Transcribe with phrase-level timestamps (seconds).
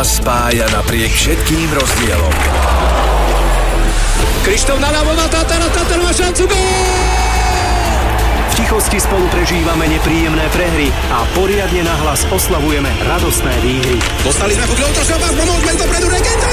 [0.00, 2.32] nás spája napriek všetkým rozdielom.
[4.48, 6.48] Krištof naľavo na Tatara, Tatar má šancu!
[8.48, 14.00] V tichosti spolu prežívame nepríjemné prehry a poriadne nahlas oslavujeme radostné výhry.
[14.24, 14.88] Dostali sme puť do
[15.20, 16.48] pas, pomôžme dopredu, Regenta,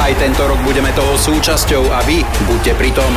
[0.00, 3.12] Aj tento rok budeme toho súčasťou a vy buďte pri tom.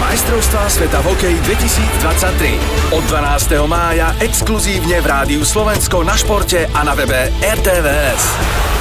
[0.00, 2.96] Majstrovstvá sveta v hokeji 2023.
[2.96, 3.68] Od 12.
[3.68, 8.24] mája exkluzívne v Rádiu Slovensko na športe a na webe RTVS.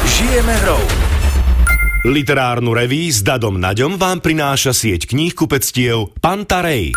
[0.08, 0.80] Žijeme hrou.
[2.08, 6.96] Literárnu reví s Dadom Naďom vám prináša sieť kníh kupectiev Pantarej.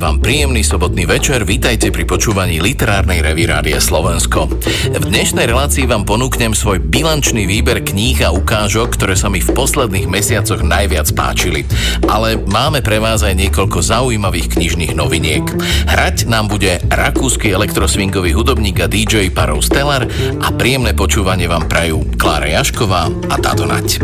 [0.00, 3.44] Vám príjemný sobotný večer, vítajte pri počúvaní literárnej revy
[3.76, 4.48] Slovensko.
[4.96, 9.52] V dnešnej relácii vám ponúknem svoj bilančný výber kníh a ukážok, ktoré sa mi v
[9.52, 11.68] posledných mesiacoch najviac páčili.
[12.08, 15.44] Ale máme pre vás aj niekoľko zaujímavých knižných noviniek.
[15.92, 20.08] Hrať nám bude rakúsky elektroswingový hudobník a DJ Parov Stellar
[20.40, 24.00] a príjemné počúvanie vám prajú Klára Jašková a Tado Nať.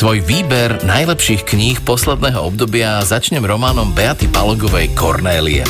[0.00, 5.60] Svoj výber najlepších kníh posledného obdobia začnem románom Beaty Palogovej Kornélie.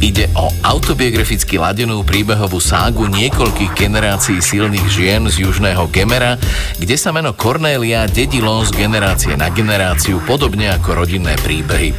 [0.00, 6.40] Ide o autobiograficky ladenú príbehovú ságu niekoľkých generácií silných žien z južného Gemera,
[6.80, 11.92] kde sa meno Kornélia dedilo z generácie na generáciu podobne ako rodinné príbehy.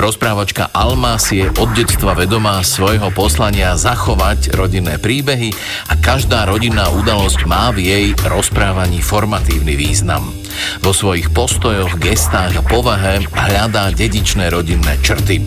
[0.00, 5.52] Rozprávačka Alma si je od detstva vedomá svojho poslania zachovať rodinné príbehy
[5.92, 10.45] a každá rodinná udalosť má v jej rozprávaní formatívny význam.
[10.80, 15.42] Vo svojich postojoch, gestách a povahe hľadá dedičné rodinné črty.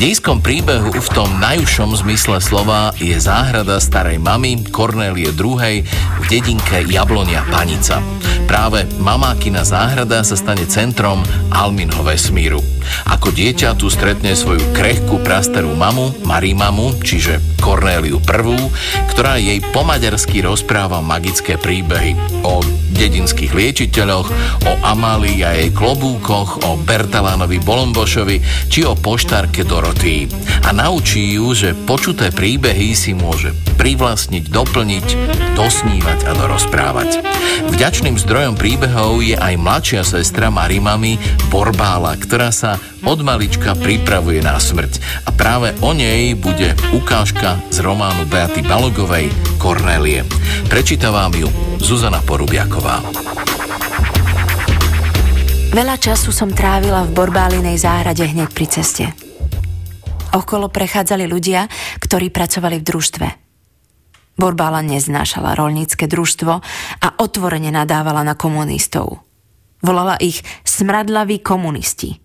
[0.00, 5.84] Dejskom príbehu v tom najúžšom zmysle slova je záhrada starej mamy Kornélie II.
[5.84, 8.00] v dedinke Jablonia Panica.
[8.48, 11.20] Práve mamákina záhrada sa stane centrom
[11.52, 12.64] Alminho vesmíru.
[13.06, 18.56] Ako dieťa tu stretne svoju krehkú prastarú mamu, Marimamu, čiže Kornéliu I,
[19.12, 22.64] ktorá jej po maďarsky rozpráva magické príbehy o
[22.96, 23.52] dedinských
[24.20, 24.28] liečiteľoch,
[24.68, 30.28] o Amálii a jej klobúkoch, o Bertalánovi Bolombošovi či o poštárke Dorotí.
[30.64, 35.06] A naučí ju, že počuté príbehy si môže privlastniť, doplniť,
[35.56, 37.10] dosnívať a dorozprávať.
[37.72, 41.16] Vďačným zdrojom príbehov je aj mladšia sestra Marimami
[41.48, 45.24] Borbála, ktorá sa od malička pripravuje na smrť.
[45.24, 50.28] A práve o nej bude ukážka z románu Beaty Balogovej Kornélie.
[50.68, 51.48] Prečíta vám ju
[51.80, 53.00] Zuzana Porubiaková.
[55.70, 59.06] Veľa času som trávila v Borbálinej záhrade hneď pri ceste.
[60.34, 61.70] Okolo prechádzali ľudia,
[62.02, 63.26] ktorí pracovali v družstve.
[64.34, 66.52] Borbála neznášala rolnícke družstvo
[66.98, 69.22] a otvorene nadávala na komunistov.
[69.78, 72.18] Volala ich smradlaví komunisti–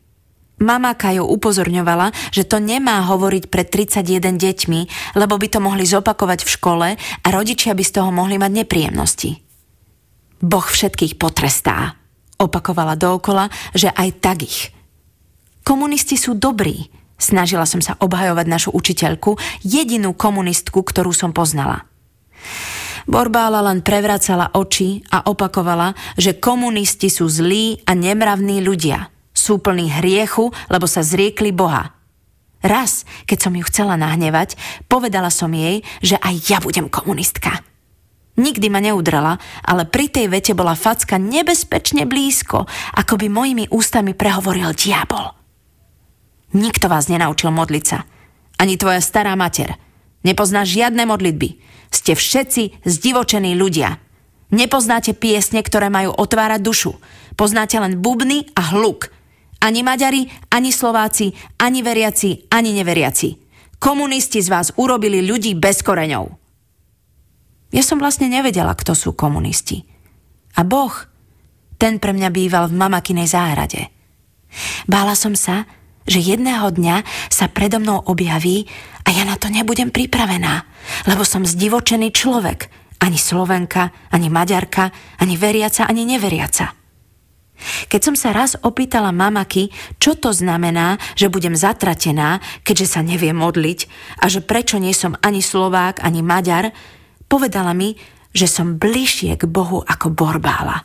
[0.56, 4.80] Mama Kajo upozorňovala, že to nemá hovoriť pred 31 deťmi,
[5.19, 9.44] lebo by to mohli zopakovať v škole a rodičia by z toho mohli mať nepríjemnosti.
[10.39, 12.00] Boh všetkých potrestá.
[12.35, 14.71] Opakovala dookola, že aj tak ich.
[15.65, 16.91] Komunisti sú dobrí.
[17.15, 21.87] Snažila som sa obhajovať našu učiteľku, jedinú komunistku, ktorú som poznala.
[23.07, 29.91] Borbála len prevracala oči a opakovala, že komunisti sú zlí a nemravní ľudia– sú plní
[30.01, 31.91] hriechu, lebo sa zriekli Boha.
[32.65, 34.57] Raz, keď som ju chcela nahnevať,
[34.89, 37.61] povedala som jej, že aj ja budem komunistka.
[38.35, 42.67] Nikdy ma neudrala, ale pri tej vete bola facka nebezpečne blízko,
[42.99, 45.31] ako by mojimi ústami prehovoril diabol.
[46.55, 48.03] Nikto vás nenaučil modliť sa.
[48.59, 49.75] Ani tvoja stará mater.
[50.27, 51.59] Nepoznáš žiadne modlitby.
[51.91, 53.99] Ste všetci zdivočení ľudia.
[54.51, 56.91] Nepoznáte piesne, ktoré majú otvárať dušu.
[57.39, 59.11] Poznáte len bubny a hluk.
[59.63, 63.29] Ani Maďari, ani Slováci, ani veriaci, ani neveriaci.
[63.79, 66.44] Komunisti z vás urobili ľudí bez koreňov.
[67.75, 69.83] Ja som vlastne nevedela, kto sú komunisti.
[70.56, 70.95] A Boh,
[71.75, 73.92] ten pre mňa býval v mamakinej záhrade.
[74.88, 75.68] Bála som sa,
[76.07, 78.63] že jedného dňa sa predo mnou objaví
[79.04, 80.63] a ja na to nebudem pripravená,
[81.12, 82.72] lebo som zdivočený človek,
[83.04, 86.72] ani Slovenka, ani Maďarka, ani veriaca, ani neveriaca.
[87.92, 93.31] Keď som sa raz opýtala mamaky, čo to znamená, že budem zatratená, keďže sa nevie
[93.31, 93.80] modliť
[94.24, 96.72] a že prečo nie som ani Slovák, ani Maďar,
[97.30, 97.95] povedala mi,
[98.36, 100.83] že som bližšie k Bohu ako Borbála.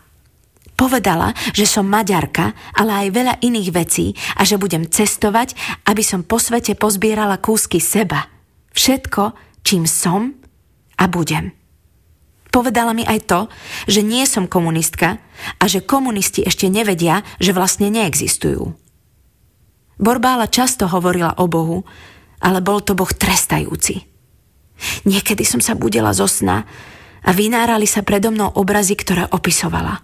[0.78, 5.52] Povedala, že som Maďarka, ale aj veľa iných vecí a že budem cestovať,
[5.84, 8.32] aby som po svete pozbierala kúsky seba.
[8.72, 10.32] Všetko, čím som
[10.96, 11.52] a budem.
[12.50, 13.40] Povedala mi aj to,
[13.86, 15.22] že nie som komunistka
[15.60, 18.74] a že komunisti ešte nevedia, že vlastne neexistujú.
[20.00, 21.84] Borbála často hovorila o Bohu,
[22.40, 24.09] ale bol to Boh trestajúci.
[25.04, 26.64] Niekedy som sa budela zo sna
[27.24, 30.00] a vynárali sa predo mnou obrazy, ktoré opisovala.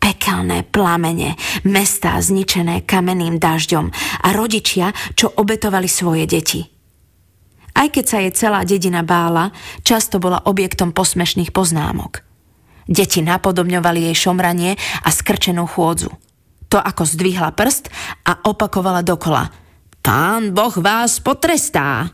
[0.00, 3.88] Pekelné plamene, mestá zničené kamenným dažďom
[4.24, 6.62] a rodičia, čo obetovali svoje deti–
[7.74, 9.50] aj keď sa jej celá dedina bála,
[9.82, 12.22] často bola objektom posmešných poznámok.
[12.86, 16.14] Deti napodobňovali jej šomranie a skrčenú chôdzu.
[16.70, 17.90] To ako zdvihla prst
[18.24, 19.50] a opakovala dokola.
[20.04, 22.12] Pán Boh vás potrestá.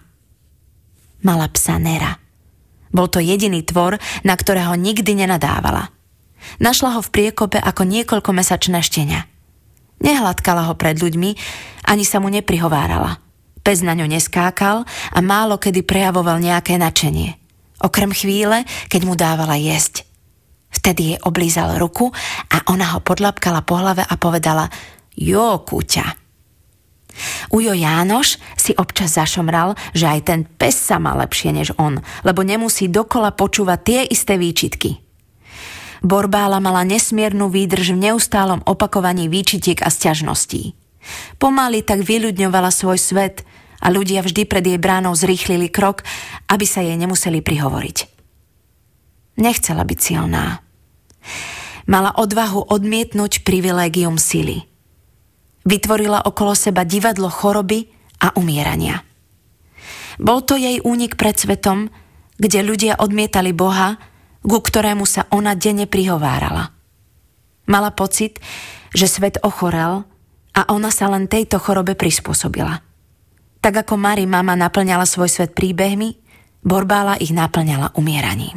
[1.21, 2.17] Mala psa Nera.
[2.91, 5.95] Bol to jediný tvor, na ktorého nikdy nenadávala.
[6.59, 9.29] Našla ho v priekope ako niekoľko mesačné štenia.
[10.01, 11.31] Nehladkala ho pred ľuďmi,
[11.87, 13.17] ani sa mu neprihovárala–
[13.61, 17.37] Pes na ňu neskákal a málo kedy prejavoval nejaké načenie.
[17.81, 20.05] Okrem chvíle, keď mu dávala jesť.
[20.71, 22.09] Vtedy jej oblízal ruku
[22.49, 24.71] a ona ho podlapkala po hlave a povedala
[25.17, 26.20] Jo, kúťa.
[27.51, 32.47] Ujo Jánoš si občas zašomral, že aj ten pes sa má lepšie než on, lebo
[32.47, 35.03] nemusí dokola počúvať tie isté výčitky.
[36.01, 40.73] Borbála mala nesmiernu výdrž v neustálom opakovaní výčitiek a sťažností.
[41.37, 43.45] Pomaly tak vyľudňovala svoj svet
[43.81, 46.05] a ľudia vždy pred jej bránou zrýchlili krok,
[46.49, 47.99] aby sa jej nemuseli prihovoriť.
[49.41, 50.61] Nechcela byť silná.
[51.89, 54.70] Mala odvahu odmietnúť privilégium sily.
[55.65, 57.91] Vytvorila okolo seba divadlo choroby
[58.25, 59.05] a umierania.
[60.21, 61.89] Bol to jej únik pred svetom,
[62.41, 63.97] kde ľudia odmietali Boha,
[64.41, 66.73] ku ktorému sa ona denne prihovárala.
[67.69, 68.41] Mala pocit,
[68.97, 70.05] že svet ochorel
[70.57, 72.81] a ona sa len tejto chorobe prispôsobila.
[73.61, 76.17] Tak ako Mari mama naplňala svoj svet príbehmi,
[76.65, 78.57] Borbála ich naplňala umieraním.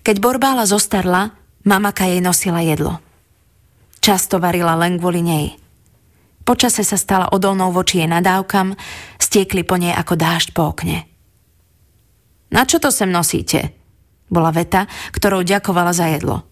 [0.00, 3.00] Keď Borbála zostarla, mamaka jej nosila jedlo.
[4.00, 5.60] Často varila len kvôli nej.
[6.44, 8.72] Počase sa stala odolnou voči jej nadávkam,
[9.20, 11.04] stiekli po nej ako dážď po okne.
[12.50, 13.76] Na čo to sem nosíte?
[14.26, 16.42] Bola veta, ktorou ďakovala za jedlo.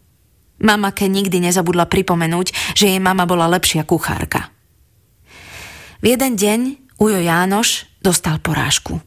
[0.60, 4.50] Mamake nikdy nezabudla pripomenúť, že jej mama bola lepšia kuchárka.
[5.98, 6.60] V jeden deň
[6.98, 8.98] Ujo Jánoš dostal porážku.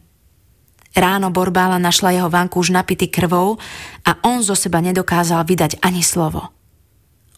[0.92, 3.56] Ráno Borbála našla jeho vanku už napitý krvou
[4.04, 6.52] a on zo seba nedokázal vydať ani slovo.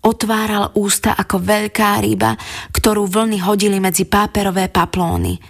[0.04, 2.36] Otváral ústa ako veľká ryba,
[2.76, 5.40] ktorú vlny hodili medzi páperové paplóny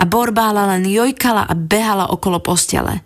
[0.00, 3.04] a Borbála len jojkala a behala okolo postele.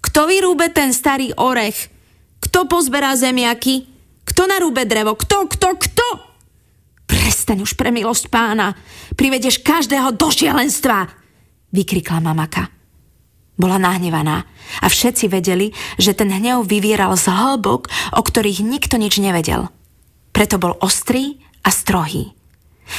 [0.00, 1.92] Kto vyrúbe ten starý orech?
[2.40, 3.84] Kto pozberá zemiaky?
[4.24, 5.12] Kto narúbe drevo?
[5.18, 6.08] Kto, kto, kto?
[7.04, 8.72] Prestaň už pre milosť pána.
[9.12, 11.12] Privedeš každého do šialenstva,
[11.76, 12.72] vykrikla mamaka.
[13.56, 14.44] Bola nahnevaná
[14.80, 19.72] a všetci vedeli, že ten hnev vyvieral z hĺbok, o ktorých nikto nič nevedel.
[20.36, 22.36] Preto bol ostrý a strohý.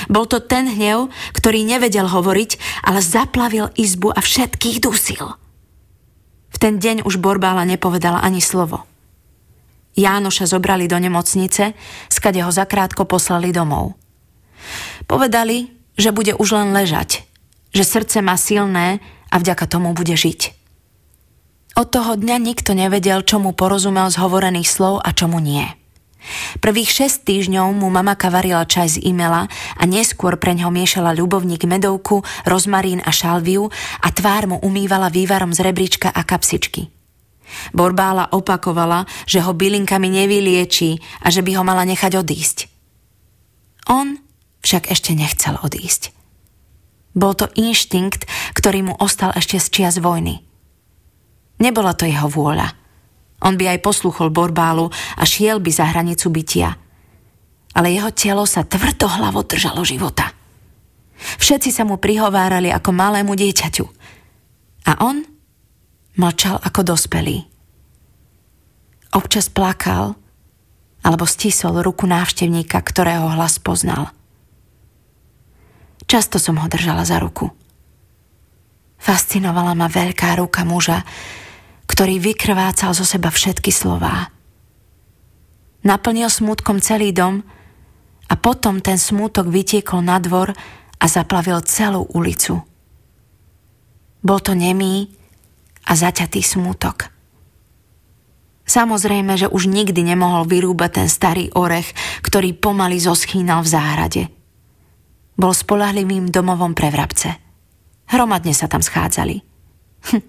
[0.10, 5.38] Bol to ten hnev, ktorý nevedel hovoriť, ale zaplavil izbu a všetkých dusil.
[6.50, 8.90] V ten deň už Borbála nepovedala ani slovo.
[9.94, 11.78] Jánoša zobrali do nemocnice,
[12.10, 13.94] skade ho zakrátko poslali domov.
[15.06, 17.22] Povedali, že bude už len ležať,
[17.70, 18.98] že srdce má silné
[19.30, 20.58] a vďaka tomu bude žiť.
[21.78, 25.77] Od toho dňa nikto nevedel, čo mu porozumel z hovorených slov a čomu nie.
[26.60, 31.64] Prvých 6 týždňov mu mamaka varila čaj z imela a neskôr pre ňo miešala ľubovník
[31.68, 33.70] medovku, rozmarín a šalviu
[34.04, 36.92] a tvár mu umývala vývarom z rebríčka a kapsičky.
[37.72, 42.58] Borbála opakovala, že ho bylinkami nevyliečí a že by ho mala nechať odísť.
[43.88, 44.20] On
[44.64, 46.12] však ešte nechcel odísť.
[47.18, 50.44] Bol to inštinkt, ktorý mu ostal ešte z čias vojny.
[51.58, 52.87] Nebola to jeho vôľa.
[53.46, 56.74] On by aj posluchol Borbálu a šiel by za hranicu bytia.
[57.78, 60.34] Ale jeho telo sa tvrdohlavo držalo života.
[61.18, 63.86] Všetci sa mu prihovárali ako malému dieťaťu.
[64.90, 65.22] A on
[66.18, 67.46] mlčal ako dospelý.
[69.14, 70.18] Občas plakal
[71.06, 74.12] alebo stisol ruku návštevníka, ktorého hlas poznal.
[76.10, 77.52] Často som ho držala za ruku.
[78.98, 81.06] Fascinovala ma veľká ruka muža,
[81.98, 84.30] ktorý vykrvácal zo seba všetky slová.
[85.82, 87.42] Naplnil smútkom celý dom
[88.30, 90.54] a potom ten smútok vytiekol na dvor
[91.02, 92.62] a zaplavil celú ulicu.
[94.22, 95.10] Bol to nemý
[95.90, 97.10] a zaťatý smútok.
[98.70, 104.24] Samozrejme, že už nikdy nemohol vyrúbať ten starý orech, ktorý pomaly zoschínal v záhrade–
[105.38, 107.30] bol spolahlivým domovom pre vrabce.
[108.10, 109.38] Hromadne sa tam schádzali.
[110.10, 110.26] Hm.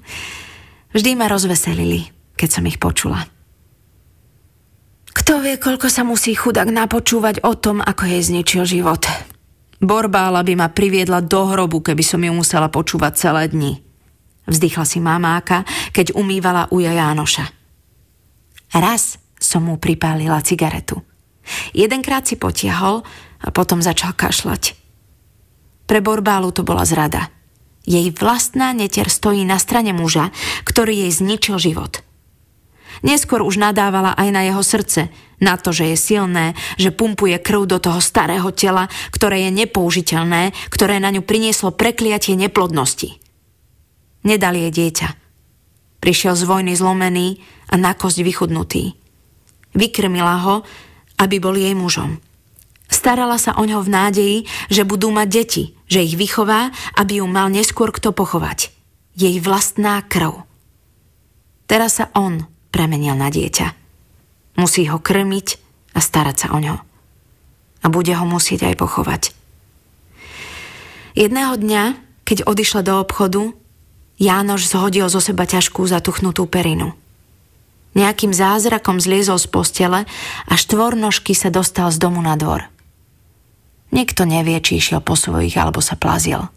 [0.92, 3.28] Vždy ma rozveselili, keď som ich počula.
[5.12, 9.04] Kto vie, koľko sa musí chudák napočúvať o tom, ako jej zničil život.
[9.78, 13.78] Borbála by ma priviedla do hrobu, keby som ju musela počúvať celé dni.
[14.48, 17.44] Vzdychla si mamáka, keď umývala uja Jánoša.
[18.72, 21.04] Raz som mu pripálila cigaretu.
[21.76, 23.04] Jedenkrát si potiahol
[23.44, 24.74] a potom začal kašľať.
[25.88, 27.32] Pre Borbálu to bola zrada.
[27.88, 30.28] Jej vlastná netier stojí na strane muža,
[30.68, 32.04] ktorý jej zničil život.
[33.00, 35.08] Neskôr už nadávala aj na jeho srdce,
[35.40, 40.52] na to, že je silné, že pumpuje krv do toho starého tela, ktoré je nepoužiteľné,
[40.68, 43.16] ktoré na ňu prinieslo prekliatie neplodnosti.
[44.26, 45.08] Nedal jej dieťa.
[46.02, 47.40] Prišiel z vojny zlomený
[47.70, 48.98] a na kosť vychudnutý.
[49.78, 50.54] Vykrmila ho,
[51.22, 52.18] aby bol jej mužom.
[52.88, 54.38] Starala sa o ňo v nádeji,
[54.72, 58.72] že budú mať deti, že ich vychová, aby ju mal neskôr kto pochovať.
[59.12, 60.48] Jej vlastná krv.
[61.68, 63.76] Teraz sa on premenil na dieťa.
[64.56, 65.48] Musí ho krmiť
[65.94, 66.80] a starať sa o ňo.
[67.84, 69.22] A bude ho musieť aj pochovať.
[71.12, 71.82] Jedného dňa,
[72.24, 73.52] keď odišla do obchodu,
[74.18, 76.96] Jánoš zhodil zo seba ťažkú zatuchnutú perinu.
[77.94, 80.00] Nejakým zázrakom zliezol z postele
[80.46, 82.66] a štvornožky sa dostal z domu na dvor.
[83.88, 86.52] Nikto nevie, či išiel po svojich alebo sa plazil.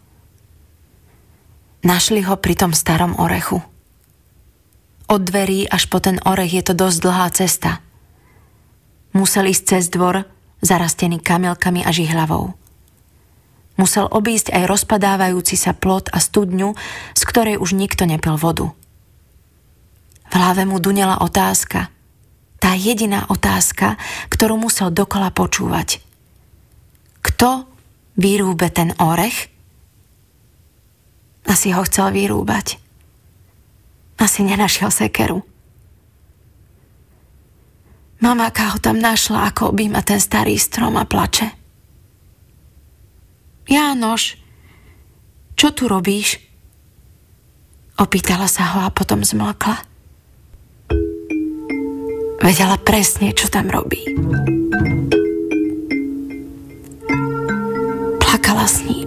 [1.82, 3.64] Našli ho pri tom starom orechu.
[5.08, 7.72] Od dverí až po ten orech je to dosť dlhá cesta.
[9.16, 10.24] Musel ísť cez dvor,
[10.62, 12.54] zarastený kamilkami a žihľavou.
[13.80, 16.76] Musel obísť aj rozpadávajúci sa plot a studňu,
[17.16, 18.70] z ktorej už nikto nepil vodu.
[20.28, 21.88] V hlave mu dunela otázka.
[22.62, 23.96] Tá jediná otázka,
[24.28, 25.98] ktorú musel dokola počúvať–
[27.32, 27.64] kto
[28.20, 29.48] vyrúbe ten orech?
[31.48, 32.76] Asi ho chcel vyrúbať.
[34.20, 35.42] Asi nenašiel sekeru.
[38.22, 41.50] Mamáka ho tam našla, ako objíma ten starý strom a plače.
[43.66, 44.38] Jánoš,
[45.58, 46.38] čo tu robíš?
[47.98, 49.76] Opýtala sa ho a potom zmlkla.
[52.42, 54.02] Vedela presne, čo tam robí.
[58.62, 59.01] классный.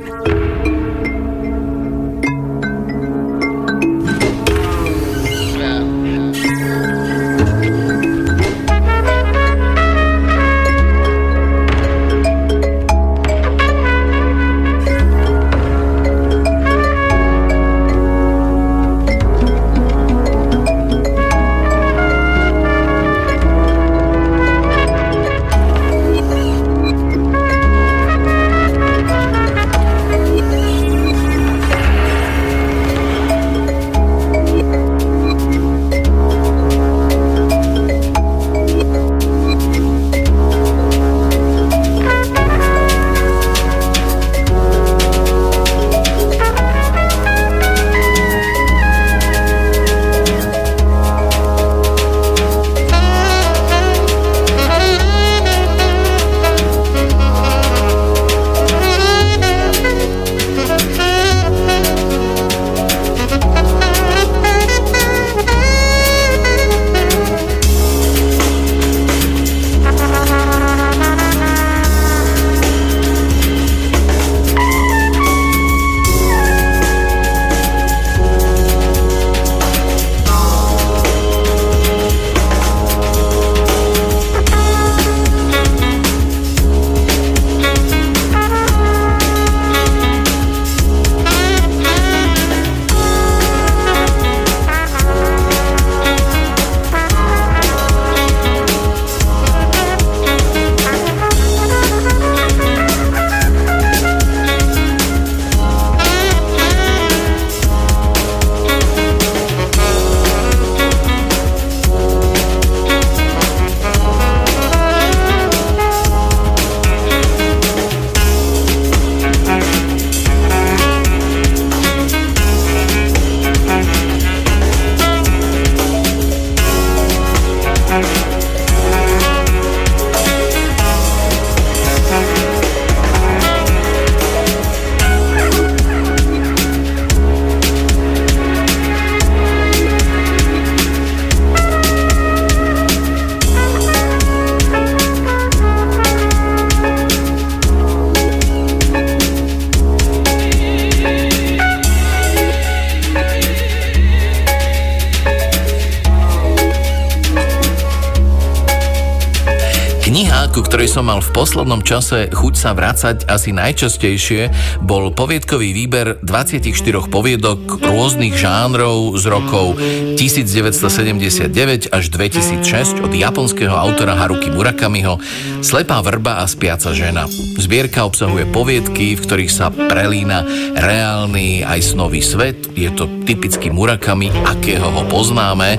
[161.35, 166.63] Poslednom čase chuť sa vrácať asi najčastejšie, bol poviedkový výber 24
[167.11, 169.75] poviedok rôznych žánrov z rokov
[170.15, 175.19] 1979 až 2006 od japonského autora Haruki Murakamiho
[175.59, 177.27] Slepá vrba a spiaca žena.
[177.59, 182.71] Zbierka obsahuje poviedky, v ktorých sa prelína reálny aj snový svet.
[182.79, 185.75] Je to typický Murakami, akého ho poznáme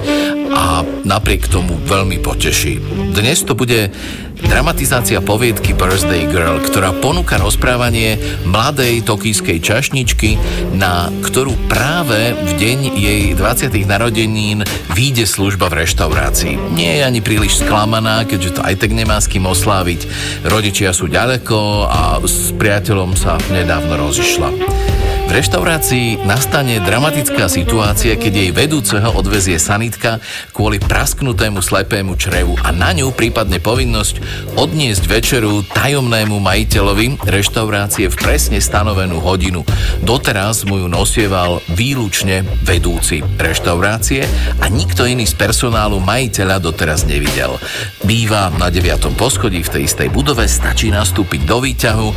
[0.53, 2.83] a napriek tomu veľmi poteší.
[3.15, 3.95] Dnes to bude
[4.45, 10.37] dramatizácia poviedky Birthday Girl, ktorá ponúka rozprávanie mladej tokijskej čašničky,
[10.77, 13.73] na ktorú práve v deň jej 20.
[13.89, 16.77] narodenín vyjde služba v reštaurácii.
[16.77, 20.05] Nie je ani príliš sklamaná, keďže to aj tak nemá s kým osláviť.
[20.45, 24.86] Rodičia sú ďaleko a s priateľom sa nedávno rozišla.
[25.27, 30.23] V reštaurácii nastane dramatická situácia, keď jej vedúceho odvezie sanitka
[30.55, 34.23] kvôli prasknutému slepému črevu a na ňu prípadne povinnosť
[34.55, 39.67] odniesť večeru tajomnému majiteľovi reštaurácie v presne stanovenú hodinu.
[40.07, 44.23] Doteraz mu ju nosieval výlučne vedúci reštaurácie
[44.63, 47.59] a nikto iný z personálu majiteľa doteraz nevidel.
[48.07, 49.19] Býva na 9.
[49.19, 52.09] poschodí v tej istej budove, stačí nastúpiť do výťahu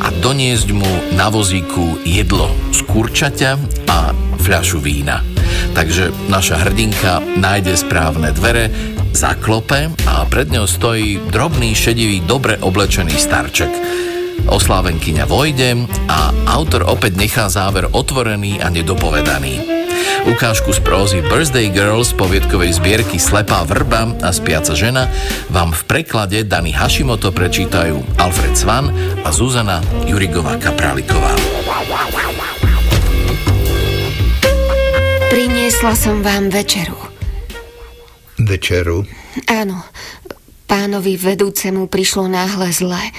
[0.00, 0.88] a doniesť mu
[1.20, 3.52] na vozíku jedlo z kurčaťa
[3.84, 5.20] a fľašu vína.
[5.76, 8.72] Takže naša hrdinka nájde správne dvere,
[9.12, 13.72] zaklope a pred ňou stojí drobný, šedivý, dobre oblečený starček.
[14.48, 19.73] Oslávenkyňa vojde a autor opäť nechá záver otvorený a nedopovedaný.
[20.24, 25.12] Ukážku z prózy Birthday Girls poviedkovej zbierky Slepá vrba a Spiaca žena
[25.52, 28.88] vám v preklade Dani Hashimoto prečítajú Alfred Svan
[29.20, 31.34] a Zuzana Jurigová Kapraliková.
[35.28, 36.96] Priniesla som vám večeru.
[38.38, 39.02] Večeru?
[39.50, 39.82] Áno.
[40.64, 43.12] Pánovi vedúcemu prišlo náhle zle.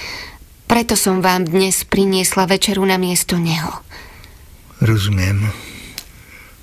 [0.66, 3.70] Preto som vám dnes priniesla večeru na miesto neho.
[4.82, 5.46] Rozumiem.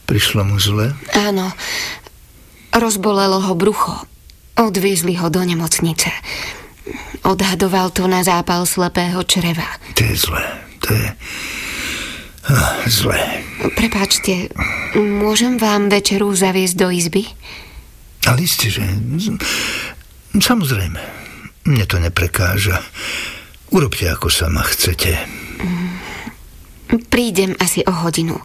[0.06, 0.94] Prišlo mu zle?
[1.16, 1.52] Áno.
[2.74, 4.06] Rozbolelo ho brucho.
[4.58, 6.10] Odviezli ho do nemocnice.
[7.24, 9.66] Odhadoval to na zápal slepého čreva.
[9.96, 10.44] To je zlé.
[10.84, 11.08] To je...
[12.44, 13.40] Oh, zlé.
[13.80, 14.52] Prepáčte,
[15.00, 17.24] môžem vám večeru zaviesť do izby?
[18.28, 18.84] Ale isté, že...
[20.36, 21.00] Samozrejme.
[21.64, 22.84] Mne to neprekáža.
[23.72, 25.16] Urobte, ako sama chcete.
[27.08, 28.36] Prídem asi o hodinu.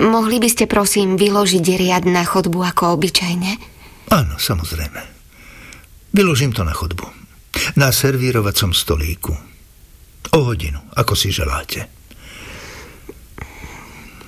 [0.00, 3.60] Mohli by ste prosím vyložiť riad na chodbu ako obyčajne?
[4.08, 5.00] Áno, samozrejme.
[6.12, 7.04] Vyložím to na chodbu.
[7.76, 9.36] Na servírovacom stolíku.
[10.32, 11.92] O hodinu, ako si želáte.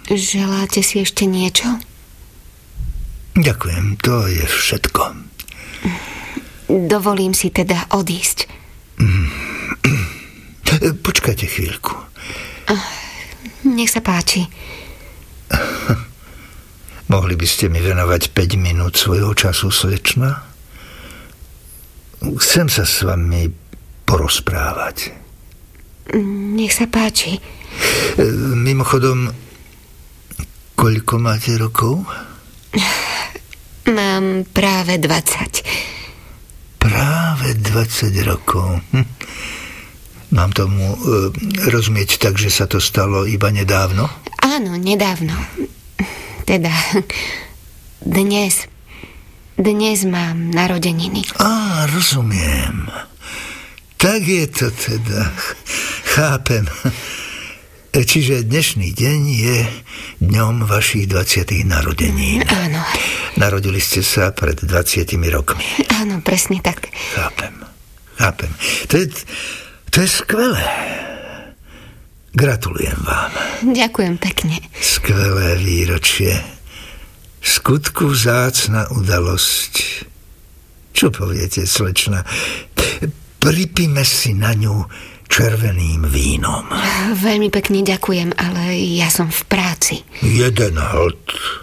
[0.04, 1.80] Želáte si ešte niečo?
[3.34, 5.02] Ďakujem, to je všetko.
[6.68, 8.44] Dovolím si teda odísť.
[11.08, 11.96] Počkajte chvíľku.
[13.64, 14.44] Nech sa páči.
[17.12, 20.44] Mohli by ste mi venovať 5 minút svojho času, slečna?
[22.24, 23.52] Chcem sa s vami
[24.08, 25.12] porozprávať.
[26.56, 27.40] Nech sa páči.
[28.54, 29.32] Mimochodom,
[30.76, 32.04] koľko máte rokov?
[33.98, 36.80] Mám práve 20.
[36.80, 38.80] Práve 20 rokov.
[38.92, 39.08] Hm.
[40.34, 40.96] Mám tomu e,
[41.70, 44.08] rozumieť tak, že sa to stalo iba nedávno?
[44.54, 45.34] Áno, nedávno.
[46.46, 46.70] Teda
[47.98, 48.70] dnes.
[49.58, 51.26] Dnes mám narodeniny.
[51.42, 52.86] Á, rozumiem.
[53.98, 55.34] Tak je to teda.
[56.14, 56.70] Chápem.
[57.90, 59.58] Čiže dnešný deň je
[60.22, 61.50] dňom vašich 20.
[61.66, 62.38] narodení.
[62.46, 62.78] Áno.
[63.34, 65.66] Narodili ste sa pred 20 rokmi.
[65.98, 66.94] Áno, presne tak.
[67.18, 67.58] Chápem.
[68.22, 68.54] Chápem.
[68.86, 69.10] To je,
[69.90, 70.62] to je skvelé.
[72.34, 73.30] Gratulujem vám.
[73.62, 74.58] Ďakujem pekne.
[74.74, 76.34] Skvelé výročie.
[77.38, 79.74] Skutku vzácna udalosť.
[80.90, 82.26] Čo poviete, slečna?
[83.38, 84.82] Pripíme si na ňu
[85.30, 86.66] červeným vínom.
[87.14, 90.02] Veľmi pekne ďakujem, ale ja som v práci.
[90.26, 91.18] Jeden hlad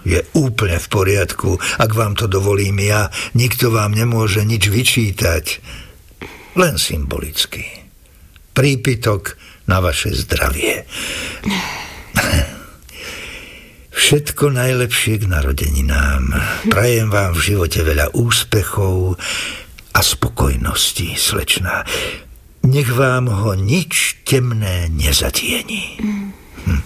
[0.08, 1.60] je úplne v poriadku.
[1.84, 5.46] Ak vám to dovolím ja, nikto vám nemôže nič vyčítať.
[6.56, 7.82] Len symbolicky
[8.52, 9.40] prípitok
[9.72, 10.84] na vaše zdravie.
[13.96, 16.36] Všetko najlepšie k narodeninám.
[16.68, 19.16] Prajem vám v živote veľa úspechov
[19.96, 21.88] a spokojnosti, slečná.
[22.68, 25.96] Nech vám ho nič temné nezatieni.
[26.68, 26.84] Hm.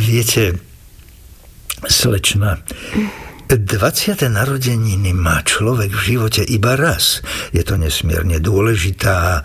[0.00, 0.56] Viete,
[1.84, 2.64] slečna,
[3.58, 4.30] 20.
[4.30, 7.18] narodeniny má človek v živote iba raz.
[7.50, 9.42] Je to nesmierne dôležitá, e,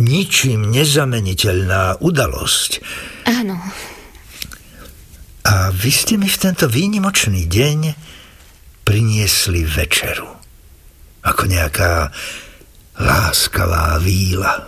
[0.00, 2.80] ničím nezameniteľná udalosť.
[3.28, 3.60] Áno.
[5.44, 7.78] A vy ste mi v tento výnimočný deň
[8.84, 10.28] priniesli večeru.
[11.20, 12.08] Ako nejaká
[12.96, 14.64] láskavá víla.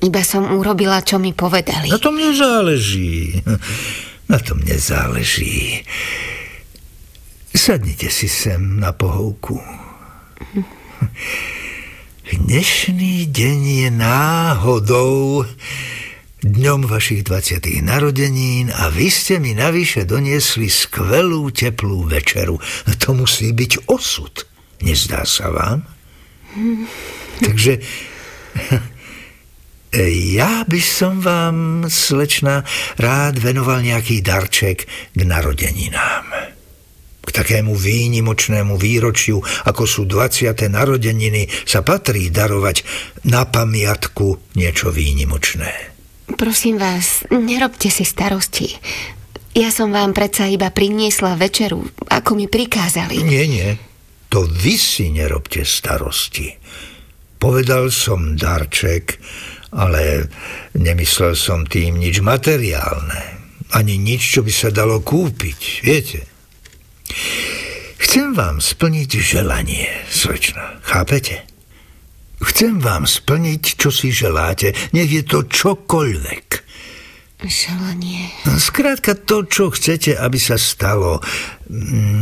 [0.00, 1.92] Iba som urobila, čo mi povedali.
[1.92, 3.44] Na tom nezáleží.
[4.32, 5.84] Na tom nezáleží.
[7.52, 9.60] Sadnite si sem na pohovku.
[12.24, 15.44] Dnešný deň je náhodou
[16.40, 17.84] dňom vašich 20.
[17.84, 22.56] narodenín a vy ste mi navyše doniesli skvelú teplú večeru.
[23.04, 24.48] To musí byť osud.
[24.80, 25.84] Nezdá sa vám?
[27.44, 27.84] Takže
[30.40, 32.64] ja by som vám, slečna,
[32.96, 36.52] rád venoval nejaký darček k narodeninám
[37.22, 40.52] k takému výnimočnému výročiu, ako sú 20.
[40.66, 42.82] narodeniny, sa patrí darovať
[43.30, 45.94] na pamiatku niečo výnimočné.
[46.34, 48.74] Prosím vás, nerobte si starosti.
[49.52, 53.20] Ja som vám predsa iba priniesla večeru, ako mi prikázali.
[53.20, 53.76] Nie, nie.
[54.32, 56.56] To vy si nerobte starosti.
[57.36, 59.20] Povedal som darček,
[59.76, 60.32] ale
[60.72, 63.44] nemyslel som tým nič materiálne.
[63.76, 66.31] Ani nič, čo by sa dalo kúpiť, viete.
[68.02, 70.82] Chcem vám splniť želanie, slečna.
[70.82, 71.46] Chápete?
[72.42, 74.74] Chcem vám splniť, čo si želáte.
[74.90, 76.46] Nech je to čokoľvek.
[77.42, 78.30] Želanie.
[78.58, 81.22] Skrátka to, čo chcete, aby sa stalo.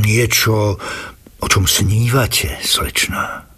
[0.04, 0.80] Niečo,
[1.40, 3.48] o čom snívate, slečna.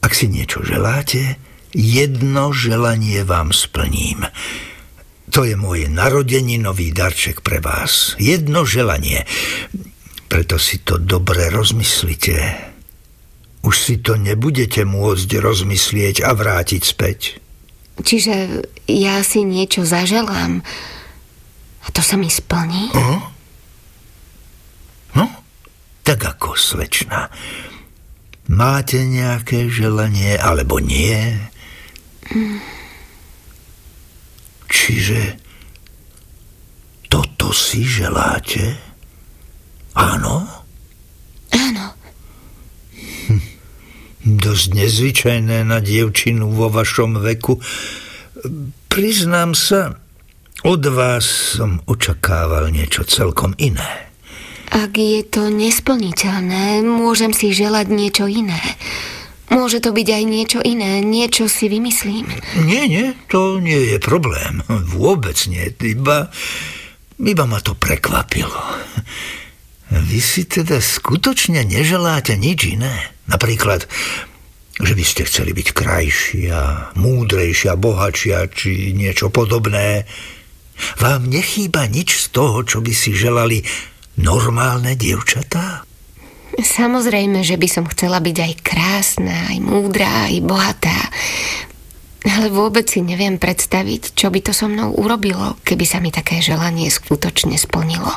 [0.00, 1.38] Ak si niečo želáte,
[1.74, 4.26] jedno želanie vám splním.
[5.30, 8.18] To je môj narodeninový darček pre vás.
[8.18, 9.22] Jedno želanie.
[10.30, 12.38] Preto si to dobre rozmyslite.
[13.66, 17.42] Už si to nebudete môcť rozmyslieť a vrátiť späť.
[18.00, 20.62] Čiže ja si niečo zaželám
[21.82, 22.94] a to sa mi splní?
[22.94, 23.20] Uh-huh.
[25.18, 25.26] No,
[26.06, 27.28] tak ako slečna.
[28.46, 31.38] Máte nejaké želanie alebo nie?
[32.30, 32.62] Mm.
[34.70, 35.42] Čiže
[37.10, 38.89] toto si želáte?
[39.94, 40.46] Áno?
[41.50, 41.86] Áno.
[43.26, 43.42] Hm.
[44.38, 47.58] Dosť nezvyčajné na dievčinu vo vašom veku.
[48.90, 49.96] Priznám sa,
[50.60, 54.12] od vás som očakával niečo celkom iné.
[54.70, 58.60] Ak je to nesplniteľné, môžem si želať niečo iné.
[59.50, 62.30] Môže to byť aj niečo iné, niečo si vymyslím.
[62.62, 64.62] Nie, nie, to nie je problém.
[64.70, 66.30] Vôbec nie, iba,
[67.18, 68.62] iba ma to prekvapilo.
[69.90, 73.10] Vy si teda skutočne neželáte nič iné?
[73.26, 73.90] Napríklad,
[74.78, 80.06] že by ste chceli byť krajšia, múdrejšia, bohatšia či niečo podobné.
[81.02, 83.66] Vám nechýba nič z toho, čo by si želali
[84.14, 85.82] normálne dievčatá?
[86.54, 90.98] Samozrejme, že by som chcela byť aj krásna, aj múdra, aj bohatá.
[92.20, 96.38] Ale vôbec si neviem predstaviť, čo by to so mnou urobilo, keby sa mi také
[96.38, 98.12] želanie skutočne splnilo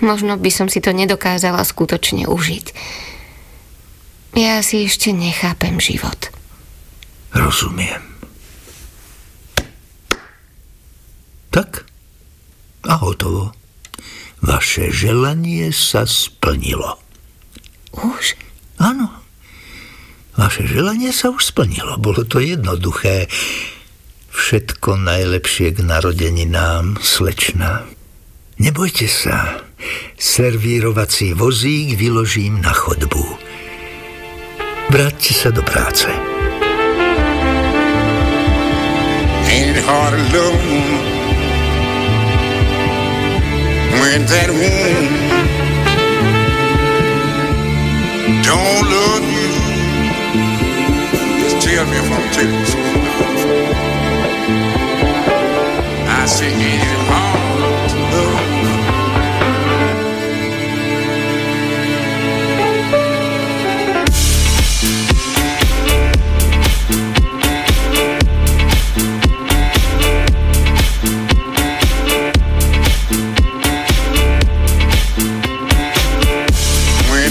[0.00, 2.66] možno by som si to nedokázala skutočne užiť.
[4.38, 6.30] Ja si ešte nechápem život.
[7.34, 8.02] Rozumiem.
[11.50, 11.82] Tak
[12.86, 13.52] a hotovo.
[14.40, 16.96] Vaše želanie sa splnilo.
[17.92, 18.38] Už?
[18.80, 19.12] Áno.
[20.38, 22.00] Vaše želanie sa už splnilo.
[22.00, 23.28] Bolo to jednoduché.
[24.32, 27.84] Všetko najlepšie k narodeninám, slečna.
[28.56, 29.60] Nebojte sa,
[30.18, 33.38] servírovací vozík vyložím na chodbu.
[34.90, 36.10] Vráťte sa do práce.
[39.50, 40.18] Ain't hard
[44.00, 45.04] when that woman
[48.42, 49.50] don't love you.
[51.38, 52.80] Just tell me if I'm telling you.
[56.08, 57.29] I say, ain't hard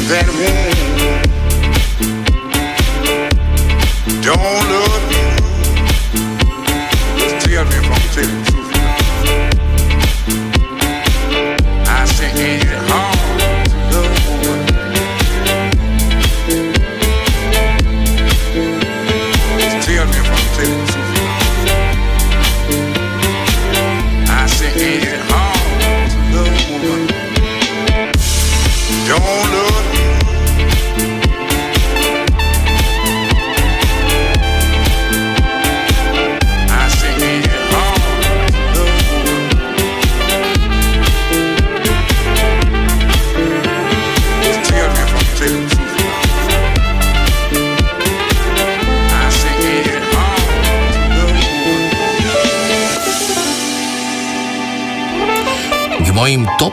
[0.10, 0.59] that way.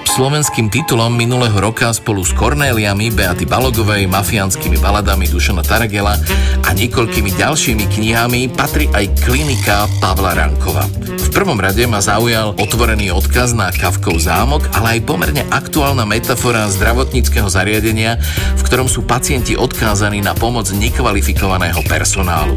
[0.07, 6.15] Slovenským titulom minulého roka spolu s Kornéliami, Beaty Balogovej, mafiánskymi baladami Dušana Taragela
[6.63, 10.87] a niekoľkými ďalšími knihami patrí aj klinika Pavla Rankova.
[11.17, 16.71] V prvom rade ma zaujal otvorený odkaz na Kavkov zámok, ale aj pomerne aktuálna metafora
[16.71, 18.17] zdravotníckého zariadenia,
[18.57, 22.57] v ktorom sú pacienti odkázaní na pomoc nekvalifikovaného personálu.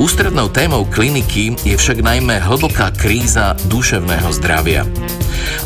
[0.00, 4.82] Ústrednou témou kliniky je však najmä hlboká kríza duševného zdravia.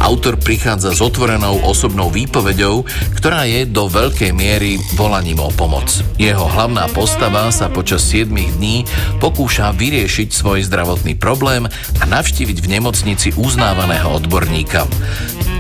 [0.03, 2.85] Autor prichádza s otvorenou osobnou výpovedou,
[3.17, 5.91] ktorá je do veľkej miery volaním o pomoc.
[6.21, 8.87] Jeho hlavná postava sa počas 7 dní
[9.19, 11.67] pokúša vyriešiť svoj zdravotný problém
[12.01, 14.87] a navštíviť v nemocnici uznávaného odborníka.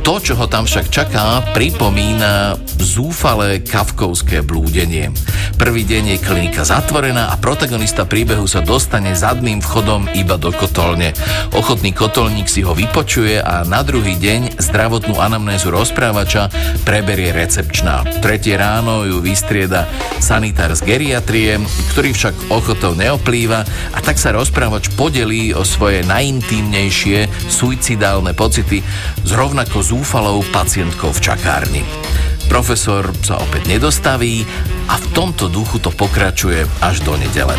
[0.04, 5.08] To, čo ho tam však čaká, pripomína zúfalé kavkovské blúdenie.
[5.56, 11.16] Prvý deň je klinika zatvorená a protagonista príbehu sa dostane zadným vchodom iba do kotolne.
[11.56, 16.52] Ochotný kotolník si ho vypočuje a na druhý deň zdravotnú anamnézu rozprávača
[16.84, 18.04] preberie recepčná.
[18.20, 19.88] Tretie ráno ju vystrieda
[20.20, 21.56] sanitár z geriatrie,
[21.96, 23.64] ktorý však ochotou neoplýva
[23.96, 28.84] a tak sa rozprávač podelí o svoje najintímnejšie suicidálne pocity
[29.24, 31.86] z rovnako zúfalou pacientkou v čakárni.
[32.50, 34.42] Profesor sa opäť nedostaví
[34.90, 37.54] a v tomto duchu to pokračuje až do nedele.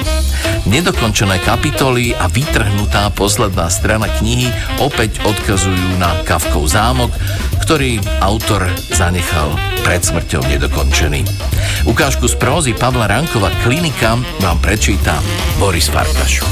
[0.67, 4.51] Nedokončené kapitoly a vytrhnutá posledná strana knihy
[4.83, 7.15] opäť odkazujú na Kavkov zámok,
[7.63, 9.55] ktorý autor zanechal
[9.87, 11.23] pred smrťou nedokončený.
[11.87, 15.23] Ukážku z prózy Pavla Rankova Klinika vám prečíta
[15.55, 16.43] Boris Farkaš.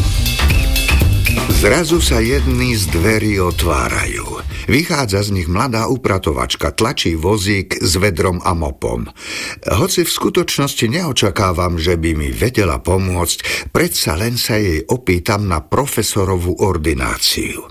[1.60, 4.23] Zrazu sa jedny z dverí otvárajú.
[4.67, 9.10] Vychádza z nich mladá upratovačka, tlačí vozík s vedrom a mopom.
[9.67, 15.60] Hoci v skutočnosti neočakávam, že by mi vedela pomôcť, predsa len sa jej opýtam na
[15.60, 17.67] profesorovú ordináciu.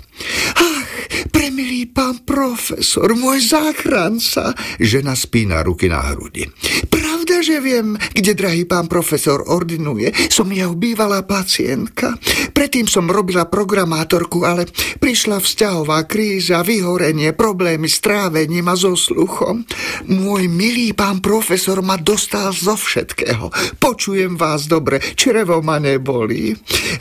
[0.59, 0.89] Ach,
[1.33, 6.45] premilý pán profesor, môj záchranca, žena spína ruky na hrudi.
[6.91, 10.15] Pravda, že viem, kde drahý pán profesor ordinuje.
[10.31, 12.17] Som jeho bývalá pacientka.
[12.55, 14.71] Predtým som robila programátorku, ale
[15.03, 19.67] prišla vzťahová kríza, vyhorenie, problémy s trávením a so sluchom.
[20.07, 23.51] Môj milý pán profesor ma dostal zo všetkého.
[23.83, 26.55] Počujem vás dobre, črevo ma nebolí.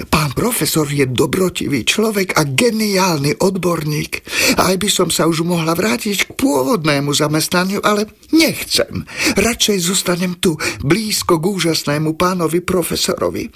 [0.10, 4.26] Pán profesor je dobrotivý človek a geniálny odborník.
[4.58, 9.06] Aj by som sa už mohla vrátiť k pôvodnému zamestnaniu, ale nechcem.
[9.38, 13.50] Radšej zostanem tu, blízko k úžasnému pánovi profesorovi.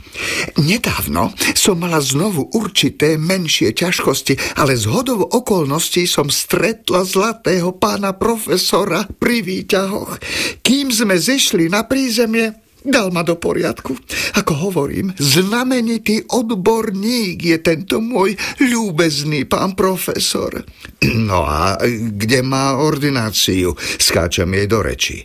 [0.60, 8.18] Nedávno som mala znovu určité menšie ťažkosti, ale z hodov okolností som stretla zlatého pána
[8.18, 10.18] profesora pri výťahoch.
[10.66, 13.98] Kým sme zišli na prízemie, Dal ma do poriadku.
[14.38, 20.62] Ako hovorím, znamenitý odborník je tento môj ľúbezný pán profesor.
[21.06, 21.78] No a
[22.18, 23.78] kde má ordináciu?
[23.78, 25.22] Skáčem jej do reči.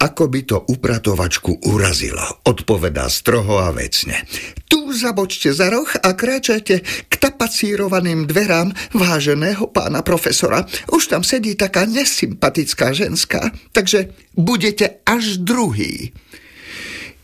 [0.00, 4.24] Ako by to upratovačku urazilo, odpovedá stroho a vecne.
[4.64, 10.64] Tu zabočte za roh a kráčajte k tapacírovaným dverám váženého pána profesora.
[10.88, 16.16] Už tam sedí taká nesympatická ženská, takže budete až druhý.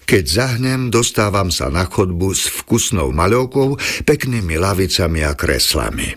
[0.06, 3.74] Keď zahnem, dostávam sa na chodbu s vkusnou maľovkou,
[4.06, 6.14] peknými lavicami a kreslami.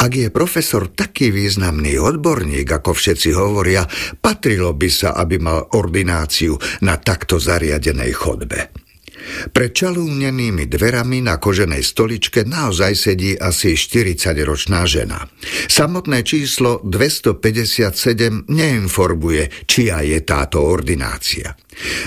[0.00, 3.84] Ak je profesor taký významný odborník, ako všetci hovoria,
[4.24, 8.86] patrilo by sa, aby mal ordináciu na takto zariadenej chodbe.
[9.26, 15.28] Pred čalúnenými dverami na koženej stoličke naozaj sedí asi 40-ročná žena.
[15.66, 21.52] Samotné číslo 257 neinformuje, čia je táto ordinácia.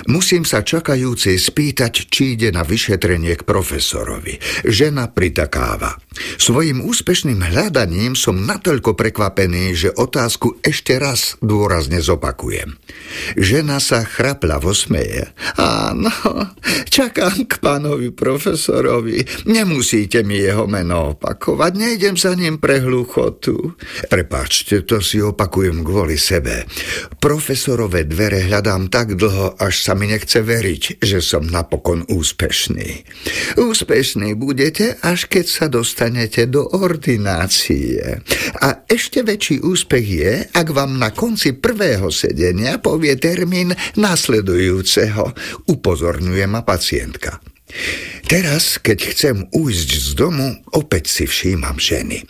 [0.09, 4.41] Musím sa čakajúcej spýtať, či ide na vyšetrenie k profesorovi.
[4.65, 5.99] Žena pritakáva.
[6.41, 12.75] Svojim úspešným hľadaním som natoľko prekvapený, že otázku ešte raz dôrazne zopakujem.
[13.37, 15.29] Žena sa chrapľavo smeje.
[15.59, 16.11] Áno,
[16.89, 19.45] čakám k pánovi profesorovi.
[19.45, 23.75] Nemusíte mi jeho meno opakovať, nejdem za ním pre hluchotu.
[24.09, 26.65] Prepáčte, to si opakujem kvôli sebe.
[27.19, 33.03] Profesorové dvere hľadám tak dlho, až sa mi nechce veriť, že som napokon úspešný.
[33.59, 38.23] Úspešný budete, až keď sa dostanete do ordinácie.
[38.63, 45.35] A ešte väčší úspech je, ak vám na konci prvého sedenia povie termín nasledujúceho.
[45.67, 47.43] Upozorňuje ma pacientka.
[48.29, 52.21] Teraz, keď chcem ujsť z domu, opäť si všímam ženy.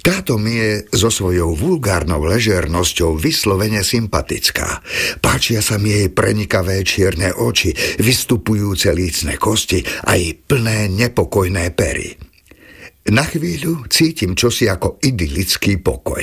[0.00, 4.80] Táto mi je so svojou vulgárnou ležernosťou vyslovene sympatická.
[5.20, 12.16] Páčia sa mi jej prenikavé čierne oči, vystupujúce lícne kosti a jej plné nepokojné pery.
[13.12, 16.22] Na chvíľu cítim čosi ako idylický pokoj.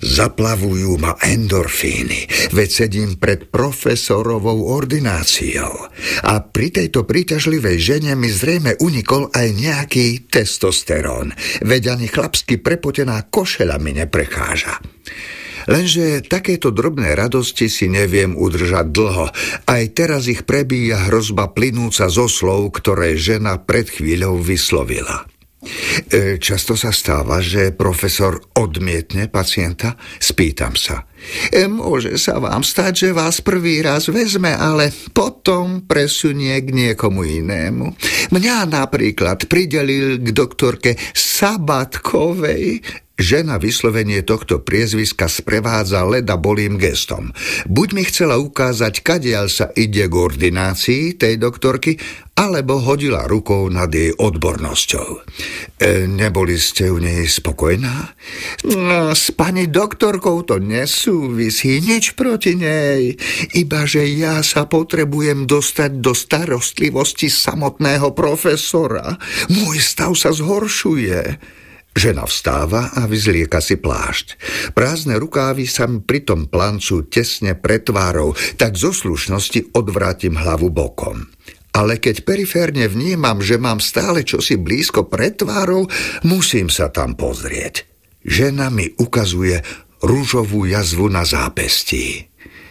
[0.00, 2.24] Zaplavujú ma endorfíny,
[2.56, 5.92] veď sedím pred profesorovou ordináciou.
[6.24, 13.28] A pri tejto príťažlivej žene mi zrejme unikol aj nejaký testosterón, veď ani chlapsky prepotená
[13.28, 14.80] košela mi neprechádza.
[15.68, 19.28] Lenže takéto drobné radosti si neviem udržať dlho.
[19.68, 25.28] Aj teraz ich prebíja hrozba plynúca zo slov, ktoré žena pred chvíľou vyslovila.
[25.60, 29.92] E, často sa stáva, že profesor odmietne pacienta?
[30.16, 31.04] Spýtam sa.
[31.52, 37.24] E, môže sa vám stať, že vás prvý raz vezme, ale potom presunie k niekomu
[37.24, 37.92] inému.
[38.32, 42.80] Mňa napríklad pridelil k doktorke Sabatkovej,
[43.20, 47.36] Žena vyslovenie tohto priezviska sprevádza leda bolým gestom.
[47.68, 52.00] Buď mi chcela ukázať, kadiaľ sa ide k ordinácii tej doktorky,
[52.40, 55.08] alebo hodila rukou nad jej odbornosťou.
[55.76, 58.16] E, neboli ste u nej spokojná?
[58.72, 60.56] No, s pani doktorkou to
[61.10, 63.18] nesúvisí, nič proti nej.
[63.58, 69.18] Iba, že ja sa potrebujem dostať do starostlivosti samotného profesora.
[69.50, 71.42] Môj stav sa zhoršuje.
[71.90, 74.38] Žena vstáva a vyzlieka si plášť.
[74.70, 80.70] Prázdne rukávy sa mi pri tom plancu tesne pred tvárou, tak zo slušnosti odvrátim hlavu
[80.70, 81.26] bokom.
[81.74, 85.90] Ale keď periférne vnímam, že mám stále čosi blízko pred tvárou,
[86.22, 87.90] musím sa tam pozrieť.
[88.22, 92.28] Žena mi ukazuje rúžovú jazvu na zápestí.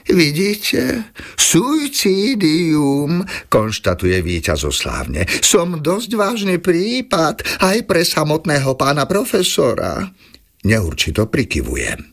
[0.09, 1.13] Vidíte?
[1.37, 5.29] Suicídium, konštatuje víťazoslávne.
[5.45, 10.09] Som dosť vážny prípad aj pre samotného pána profesora.
[10.65, 12.09] Neurčito prikyvujem.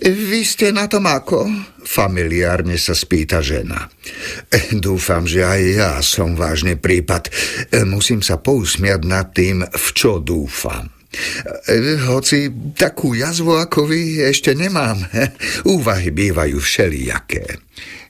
[0.00, 1.44] Vy ste na tom ako?
[1.84, 3.84] Familiárne sa spýta žena.
[4.72, 7.28] Dúfam, že aj ja som vážny prípad.
[7.84, 10.95] Musím sa pousmiať nad tým, v čo dúfam.
[11.66, 15.00] E, hoci takú jazvu ako vy ešte nemám.
[15.64, 17.60] Úvahy bývajú všelijaké.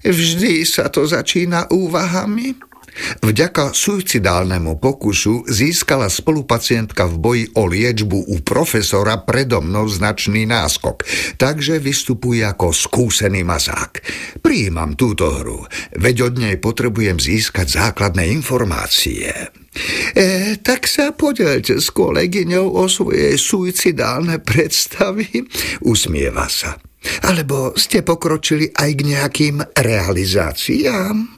[0.06, 2.54] Vždy sa to začína úvahami.
[3.20, 11.04] Vďaka suicidálnemu pokusu získala spolupacientka v boji o liečbu u profesora predo mnou značný náskok,
[11.36, 14.00] takže vystupuje ako skúsený mazák.
[14.40, 15.64] Prijímam túto hru,
[15.96, 19.28] veď od nej potrebujem získať základné informácie.
[20.16, 25.44] E, tak sa podelte s kolegyňou o svoje suicidálne predstavy.
[25.84, 26.80] Usmieva sa.
[27.28, 31.35] Alebo ste pokročili aj k nejakým realizáciám?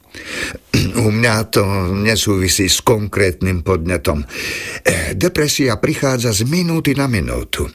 [0.99, 1.64] U mňa to
[1.99, 4.23] nesúvisí s konkrétnym podnetom.
[4.23, 4.27] E,
[5.19, 7.66] depresia prichádza z minúty na minútu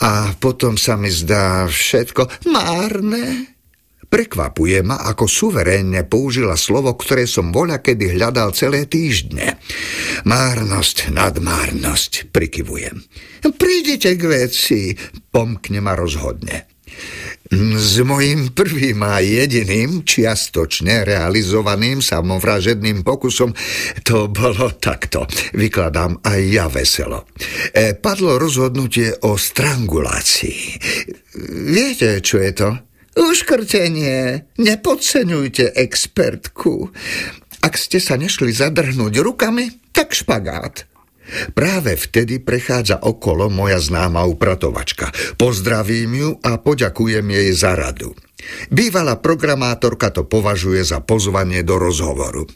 [0.00, 3.50] a potom sa mi zdá všetko márne,
[4.10, 9.54] Prekvapuje ma, ako suverénne použila slovo, ktoré som voľa kedy hľadal celé týždne.
[10.26, 13.06] Márnosť, nadmárnosť, prikyvujem.
[13.54, 14.98] Prídite k veci,
[15.30, 16.66] pomkne ma rozhodne.
[17.50, 23.50] S mojím prvým a jediným, čiastočne realizovaným samovražedným pokusom
[24.06, 25.26] to bolo takto.
[25.58, 27.26] Vykladám aj ja veselo.
[27.74, 30.62] E, padlo rozhodnutie o strangulácii.
[31.74, 32.68] Viete, čo je to?
[33.18, 34.46] Uškrtenie.
[34.62, 36.94] Nepodceňujte expertku.
[37.66, 40.89] Ak ste sa nešli zadrhnúť rukami, tak špagát.
[41.52, 45.10] Práve vtedy prechádza okolo moja známa upratovačka.
[45.36, 48.14] Pozdravím ju a poďakujem jej za radu.
[48.70, 52.46] Bývalá programátorka to považuje za pozvanie do rozhovoru.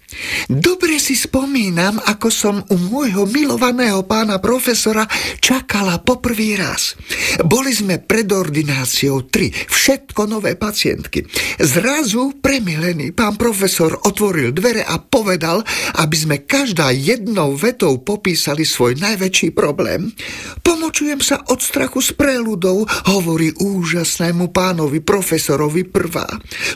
[0.46, 5.08] Dobre si spomínam, ako som u môjho milovaného pána profesora
[5.42, 6.94] čakala poprvý raz.
[7.42, 11.26] Boli sme pred ordináciou tri, všetko nové pacientky.
[11.58, 15.66] Zrazu premilený pán profesor otvoril dvere a povedal,
[15.98, 20.14] aby sme každá jednou vetou popísali svoj najväčší problém.
[20.62, 26.26] Pomočujem sa od strachu z preludov, hovorí úžasnému pánovi profesorovi pánovi prvá.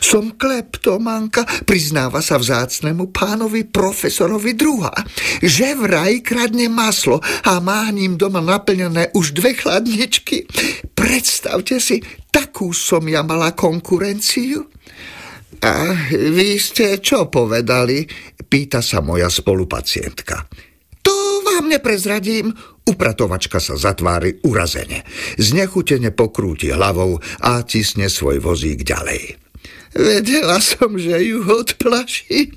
[0.03, 4.91] Som kleptomanka, priznáva sa vzácnemu pánovi profesorovi druhá.
[5.39, 10.43] Že vraj kradne maslo a má ním doma naplnené už dve chladničky.
[10.91, 14.67] Predstavte si, takú som ja mala konkurenciu.
[15.63, 18.03] A vy ste čo povedali?
[18.51, 20.43] Pýta sa moja spolupacientka.
[21.03, 21.15] To
[21.47, 22.51] vám neprezradím,
[22.89, 25.05] Upratovačka sa zatvári urazene.
[25.37, 29.37] Znechutene pokrúti hlavou a cisne svoj vozík ďalej.
[29.93, 32.53] Vedela som, že ju odplaším.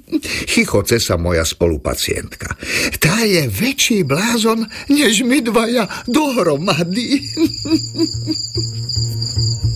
[0.52, 2.56] Chichoce sa moja spolupacientka.
[3.00, 7.20] Tá je väčší blázon, než my dvaja dohromady.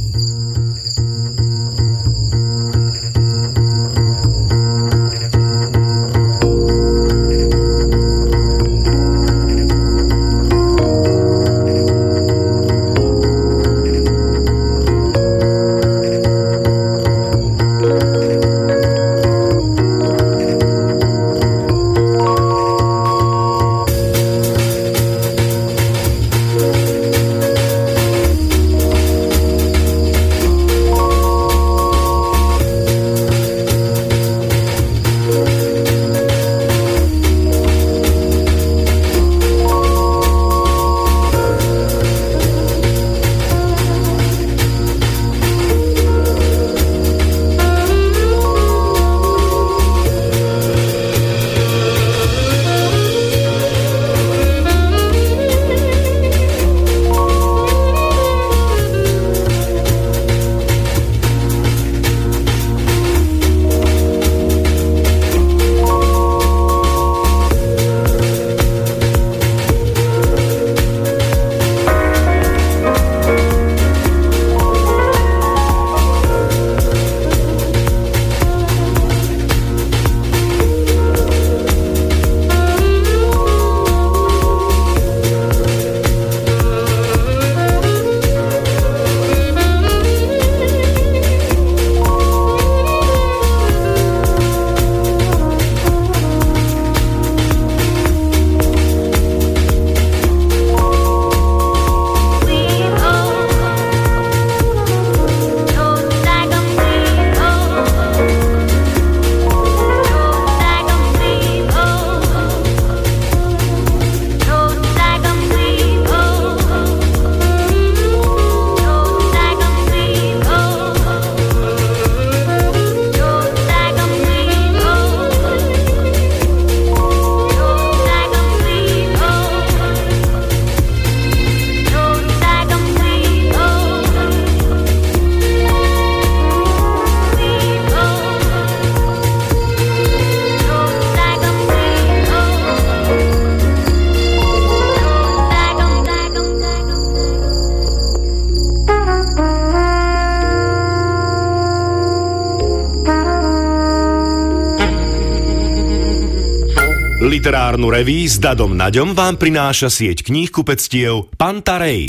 [157.49, 162.05] Literárnu reví s Dadom Naďom vám prináša sieť kníh kupectiev Pantarej.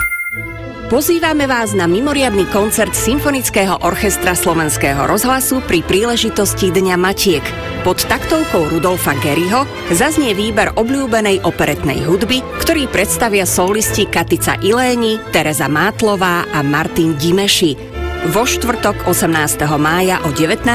[0.92, 7.46] Pozývame vás na mimoriadny koncert Symfonického orchestra Slovenského rozhlasu pri príležitosti Dňa Matiek.
[7.88, 9.64] Pod taktovkou Rudolfa Geryho
[9.96, 17.89] zaznie výber obľúbenej operetnej hudby, ktorý predstavia solisti Katica Iléni, Tereza Mátlová a Martin Dimeši
[18.28, 19.64] vo štvrtok 18.
[19.80, 20.68] mája o 19.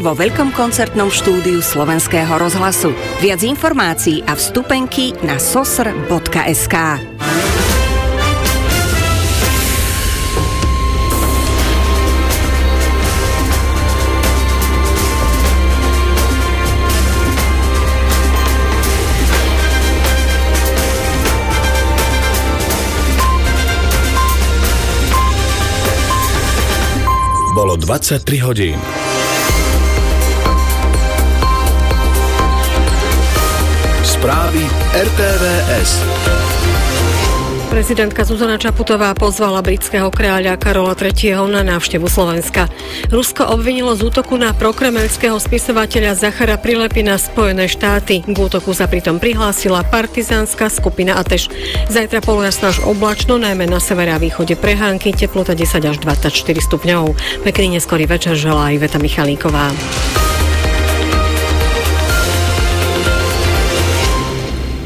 [0.00, 2.96] vo veľkom koncertnom štúdiu Slovenského rozhlasu.
[3.20, 7.15] Viac informácií a vstupenky na sosr.sk.
[27.86, 28.80] 23 hodín.
[34.02, 36.02] Správy RTVS.
[37.76, 41.44] Prezidentka Zuzana Čaputová pozvala britského kráľa Karola III.
[41.44, 42.72] na návštevu Slovenska.
[43.12, 48.24] Rusko obvinilo z útoku na prokremelského spisovateľa Zachara Prilepina Spojené štáty.
[48.24, 51.52] K útoku sa pritom prihlásila partizánska skupina Ateš.
[51.92, 57.12] Zajtra polojasno až oblačno, najmä na severe a východe prehánky, teplota 10 až 24 stupňov.
[57.44, 59.68] Pekný neskorý večer želá Iveta Michalíková.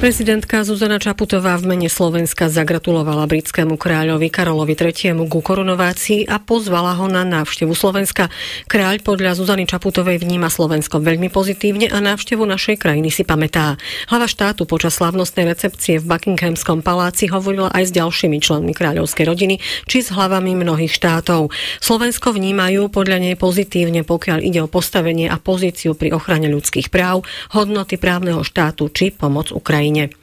[0.00, 5.12] Prezidentka Zuzana Čaputová v mene Slovenska zagratulovala britskému kráľovi Karolovi III.
[5.28, 8.32] ku korunovácii a pozvala ho na návštevu Slovenska.
[8.64, 13.76] Kráľ podľa Zuzany Čaputovej vníma Slovensko veľmi pozitívne a návštevu našej krajiny si pamätá.
[14.08, 19.60] Hlava štátu počas slavnostnej recepcie v Buckinghamskom paláci hovorila aj s ďalšími členmi kráľovskej rodiny
[19.84, 21.52] či s hlavami mnohých štátov.
[21.76, 27.28] Slovensko vnímajú podľa nej pozitívne, pokiaľ ide o postavenie a pozíciu pri ochrane ľudských práv,
[27.52, 29.89] hodnoty právneho štátu či pomoc Ukrajine.
[29.90, 30.14] Ukrajine.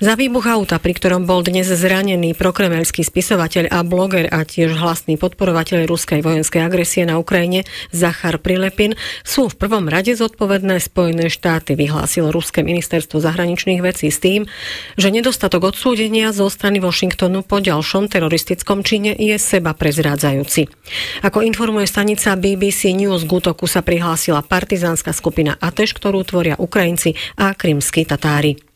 [0.00, 5.20] Za výbuch auta, pri ktorom bol dnes zranený prokremelský spisovateľ a bloger a tiež hlasný
[5.20, 11.76] podporovateľ ruskej vojenskej agresie na Ukrajine Zachar Prilepin, sú v prvom rade zodpovedné Spojené štáty,
[11.76, 14.48] vyhlásilo Ruské ministerstvo zahraničných vecí s tým,
[14.96, 20.72] že nedostatok odsúdenia zo strany Washingtonu po ďalšom teroristickom čine je seba prezrádzajúci.
[21.20, 27.12] Ako informuje stanica BBC News, k útoku sa prihlásila partizánska skupina Ateš, ktorú tvoria Ukrajinci
[27.36, 28.69] a krymskí Tatári.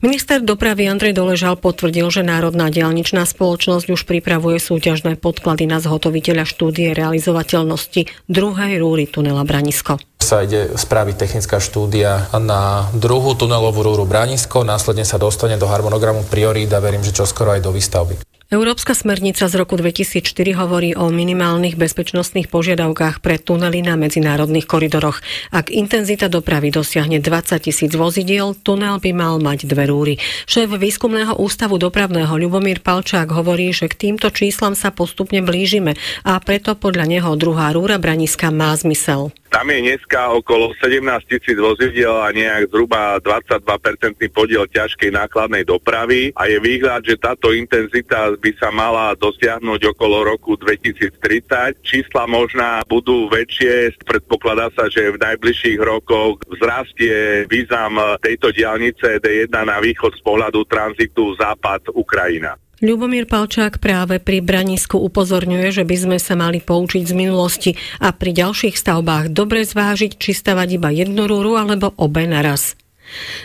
[0.00, 6.44] Minister dopravy Andrej Doležal potvrdil, že Národná dialničná spoločnosť už pripravuje súťažné podklady na zhotoviteľa
[6.46, 14.08] štúdie realizovateľnosti druhej rúry tunela Branisko sa ide spraviť technická štúdia na druhú tunelovú rúru
[14.08, 18.16] Branisko, následne sa dostane do harmonogramu priorít a verím, že čoskoro aj do výstavby.
[18.52, 20.28] Európska smernica z roku 2004
[20.60, 25.24] hovorí o minimálnych bezpečnostných požiadavkách pre tunely na medzinárodných koridoroch.
[25.48, 30.14] Ak intenzita dopravy dosiahne 20 tisíc vozidiel, tunel by mal mať dve rúry.
[30.44, 36.36] Šéf výskumného ústavu dopravného Ľubomír Palčák hovorí, že k týmto číslam sa postupne blížime a
[36.36, 39.32] preto podľa neho druhá rúra Braniska má zmysel.
[39.52, 46.32] Tam je dneska okolo 17 tisíc vozidiel a nejak zhruba 22% podiel ťažkej nákladnej dopravy
[46.32, 51.84] a je výhľad, že táto intenzita by sa mala dosiahnuť okolo roku 2030.
[51.84, 59.52] Čísla možná budú väčšie, predpokladá sa, že v najbližších rokoch vzrastie význam tejto diálnice D1
[59.52, 62.56] na východ z pohľadu tranzitu západ Ukrajina.
[62.82, 67.70] Ľubomír Palčák práve pri Branisku upozorňuje, že by sme sa mali poučiť z minulosti
[68.02, 72.74] a pri ďalších stavbách dobre zvážiť, či stavať iba jednu rúru alebo obe naraz.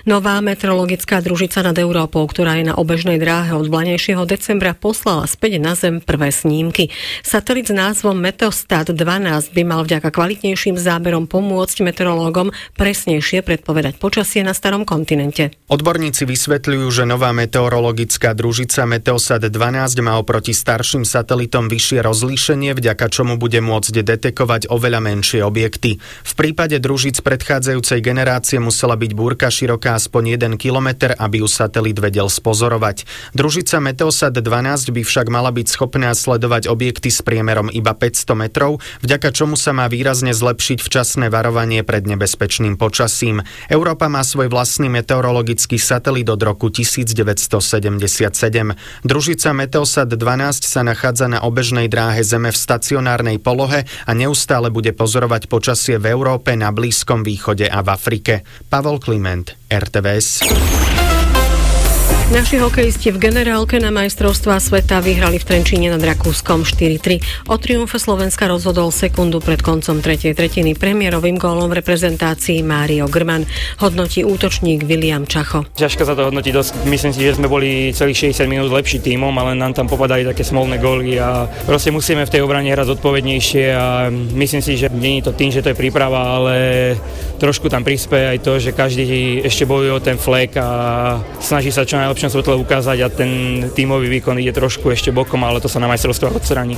[0.08, 5.60] Nová meteorologická družica nad Európou, ktorá je na obežnej dráhe od blanejšieho decembra, poslala späť
[5.60, 6.90] na Zem prvé snímky.
[7.22, 14.42] Satelit s názvom Meteostat 12 by mal vďaka kvalitnejším záberom pomôcť meteorológom presnejšie predpovedať počasie
[14.42, 15.54] na starom kontinente.
[15.68, 23.06] Odborníci vysvetľujú, že nová meteorologická družica Meteosat 12 má oproti starším satelitom vyššie rozlíšenie, vďaka
[23.12, 26.00] čomu bude môcť detekovať oveľa menšie objekty.
[26.02, 31.98] V prípade družic predchádzajúcej generácie musela byť búrka široká aspoň 1 km, aby ju satelit
[31.98, 33.10] vedel spozorovať.
[33.34, 38.78] Družica Meteosat 12 by však mala byť schopná sledovať objekty s priemerom iba 500 metrov,
[39.02, 43.42] vďaka čomu sa má výrazne zlepšiť včasné varovanie pred nebezpečným počasím.
[43.72, 48.78] Európa má svoj vlastný meteorologický satelit od roku 1977.
[49.08, 54.92] Družica Meteosat 12 sa nachádza na obežnej dráhe Zeme v stacionárnej polohe a neustále bude
[54.92, 58.44] pozorovať počasie v Európe, na Blízkom východe a v Afrike.
[58.68, 61.37] Pavol Kliment, RTVS.
[62.28, 67.48] Naši hokejisti v generálke na majstrovstvá sveta vyhrali v Trenčíne nad Rakúskom 4-3.
[67.48, 73.48] O triumfe Slovenska rozhodol sekundu pred koncom tretej tretiny premiérovým gólom v reprezentácii Mário Grman.
[73.80, 75.72] Hodnotí útočník William Čacho.
[75.80, 76.84] Ťažko sa to hodnotí dosť.
[76.92, 80.44] Myslím si, že sme boli celých 60 minút lepší tímom, ale nám tam popadali také
[80.44, 85.24] smolné góly a proste musíme v tej obrane hrať zodpovednejšie a myslím si, že nie
[85.24, 86.56] je to tým, že to je príprava, ale
[87.40, 90.68] trošku tam prispieje aj to, že každý ešte bojuje o ten flek a
[91.40, 93.30] snaží sa čo najlepšie najlepšom svetle ukázať a ten
[93.78, 96.74] tímový výkon ide trošku ešte bokom, ale to sa na majstrovstvách odstraní.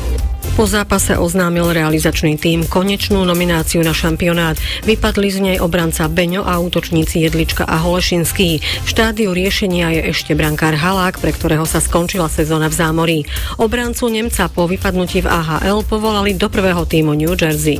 [0.59, 4.59] Po zápase oznámil realizačný tím konečnú nomináciu na šampionát.
[4.83, 8.59] Vypadli z nej obranca Beňo a útočníci Jedlička a Holešinský.
[8.59, 13.17] V štádiu riešenia je ešte brankár Halák, pre ktorého sa skončila sezóna v zámorí.
[13.55, 17.79] Obrancu Nemca po vypadnutí v AHL povolali do prvého týmu New Jersey.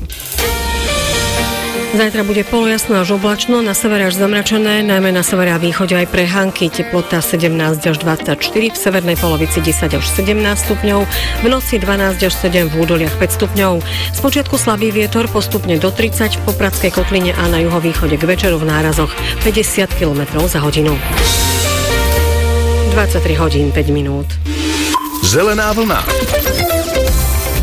[1.90, 6.14] Zajtra bude polojasno až oblačno, na severe až zamračené, najmä na severe a východe aj
[6.14, 7.50] prehánky, teplota 17
[7.82, 10.38] až 24, v severnej polovici 10 až 17
[10.70, 11.00] stupňov,
[11.42, 13.82] v noci 12 až 7 v údoliach 5 stupňov.
[14.14, 18.70] Spočiatku slabý vietor postupne do 30 v Popradskej kotline a na juhovýchode k večeru v
[18.70, 19.10] nárazoch
[19.42, 20.94] 50 km za hodinu.
[22.94, 24.30] 23 hodín 5 minút.
[25.26, 26.06] Zelená vlna.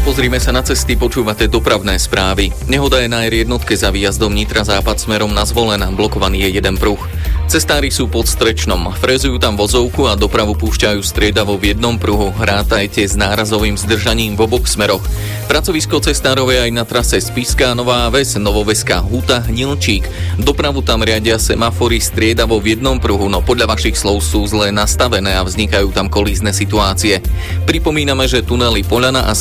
[0.06, 2.54] Pozrime sa na cesty, počúvate dopravné správy.
[2.70, 7.02] Nehoda je na R1 za výjazdom Nitra západ smerom na zvolen, blokovaný je jeden pruh.
[7.50, 12.30] Cestári sú pod Strečnom, frezujú tam vozovku a dopravu púšťajú striedavo v jednom pruhu.
[12.34, 15.02] Hrátajte s nárazovým zdržaním v oboch smeroch.
[15.46, 20.06] Pracovisko cestárov je aj na trase Spiska Nová Ves, Novoveska Huta, Hnilčík.
[20.42, 25.38] Dopravu tam riadia semafory striedavo v jednom pruhu, no podľa vašich slov sú zle nastavené
[25.38, 27.22] a vznikajú tam kolízne situácie.
[27.62, 29.34] Pripomíname, že tunely Poľana a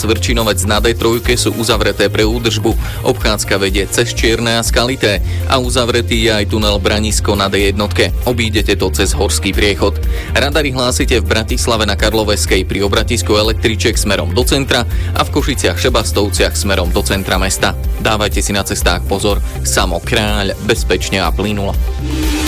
[0.55, 2.71] Svrčinovec na D3 sú uzavreté pre údržbu.
[3.03, 5.19] Obchádzka vedie cez Čierne a Skalité
[5.51, 8.15] a uzavretý je aj tunel Branisko na D1 jednotke.
[8.23, 9.99] Obídete to cez horský priechod.
[10.31, 15.75] Radary hlásite v Bratislave na Karloveskej pri obratisku električek smerom do centra a v Košiciach
[15.75, 17.75] Šebastovciach smerom do centra mesta.
[17.99, 19.43] Dávajte si na cestách pozor.
[19.67, 21.75] Samo kráľ, bezpečne a plynulo.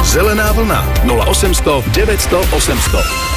[0.08, 3.37] Zelená vlna 0800 900 800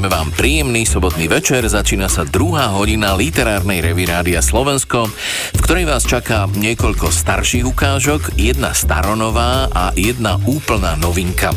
[0.00, 4.08] Prajeme vám príjemný sobotný večer, začína sa druhá hodina literárnej revy
[4.40, 5.12] Slovensko,
[5.52, 11.52] v ktorej vás čaká niekoľko starších ukážok, jedna staronová a jedna úplná novinka.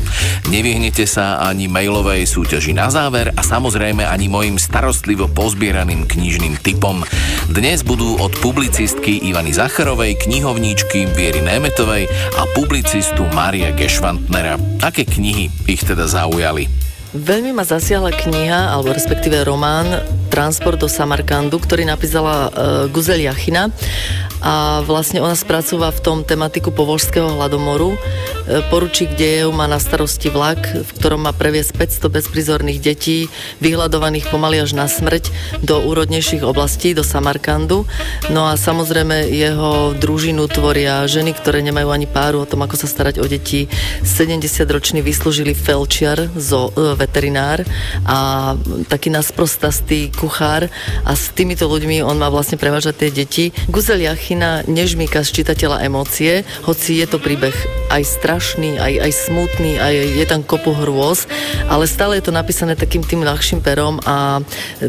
[0.51, 6.99] Nevyhnete sa ani mailovej súťaži na záver a samozrejme ani mojim starostlivo pozbieraným knižným typom.
[7.47, 14.59] Dnes budú od publicistky Ivany Zacharovej, knihovníčky Viery Németovej a publicistu Mária Gešvantnera.
[14.83, 16.82] Aké knihy ich teda zaujali?
[17.13, 19.85] Veľmi ma zasiahla kniha, alebo respektíve román
[20.33, 23.69] Transport do Samarkandu, ktorý napísala uh, Guzel Jachina
[24.43, 27.95] a vlastne ona spracúva v tom tematiku povožského hladomoru.
[27.95, 27.97] E,
[28.67, 31.71] poručík dejev má na starosti vlak, v ktorom má previesť
[32.03, 33.31] 500 bezprizorných detí,
[33.63, 35.31] vyhľadovaných pomaly až na smrť
[35.63, 37.87] do úrodnejších oblastí, do Samarkandu.
[38.35, 42.91] No a samozrejme jeho družinu tvoria ženy, ktoré nemajú ani páru o tom, ako sa
[42.91, 43.71] starať o deti.
[44.03, 47.63] 70-ročný vyslúžili felčiar, zo, e, veterinár
[48.03, 48.51] a
[48.91, 50.71] taký nasprostastý kuchár
[51.03, 53.45] a s týmito ľuďmi on má vlastne prevážať tie deti.
[53.67, 57.53] Guzel Jachin Martina nežmýka z čitateľa emócie, hoci je to príbeh
[57.93, 61.29] aj strašný, aj, aj smutný, aj je tam kopu hrôz,
[61.69, 64.41] ale stále je to napísané takým tým ľahším perom a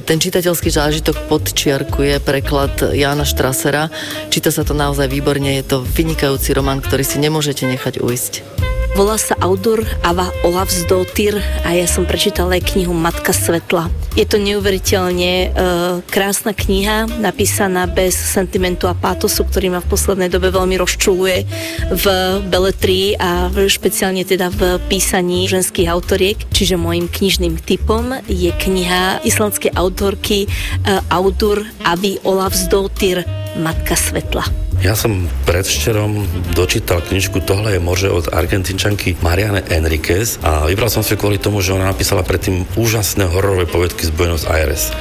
[0.09, 3.93] ten čitateľský zážitok podčiarkuje preklad Jána Štrasera.
[4.33, 8.65] Číta sa to naozaj výborne, je to vynikajúci román, ktorý si nemôžete nechať uísť.
[8.95, 11.35] Volá sa autor Ava Olavsdottir
[11.67, 13.91] a ja som prečítala aj knihu Matka svetla.
[14.15, 15.49] Je to neuveriteľne e,
[16.09, 21.49] krásna kniha, napísaná bez sentimentu a pátosu, ktorý ma v poslednej dobe veľmi rozčuluje
[21.93, 22.05] v
[22.49, 26.39] beletrii a špeciálne teda v písaní ženských autoriek.
[26.53, 30.49] Čiže môjim knižným typom je kniha islandskej autorky e,
[31.09, 33.23] autor Avi Olavsdottir
[33.55, 34.74] Matka svetla.
[34.85, 41.01] Ja som predvčerom dočítal knižku Tohle je morže od argentinčanky Mariane Enriquez a vybral som
[41.01, 44.93] si kvôli tomu, že ona napísala predtým úžasné hororové povedky z Buenos Aires.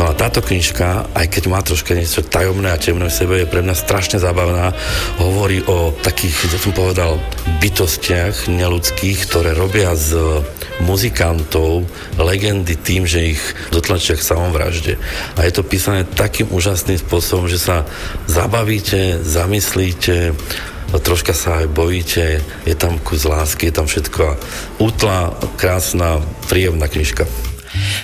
[0.00, 3.44] No a táto knižka, aj keď má troška niečo tajomné a temné v sebe, je
[3.44, 4.72] pre mňa strašne zábavná.
[5.20, 7.20] Hovorí o takých, ja som povedal,
[7.60, 10.16] bytostiach neludských, ktoré robia z
[10.80, 14.96] muzikantov legendy tým, že ich dotlačia k samovražde.
[15.36, 17.84] A je to písané takým úžasným spôsobom, že sa
[18.28, 20.38] zabavíte, zamyslíte,
[21.02, 24.38] troška sa aj bojíte, je tam kus lásky, je tam všetko
[24.78, 27.26] útla, krásna, príjemná knižka.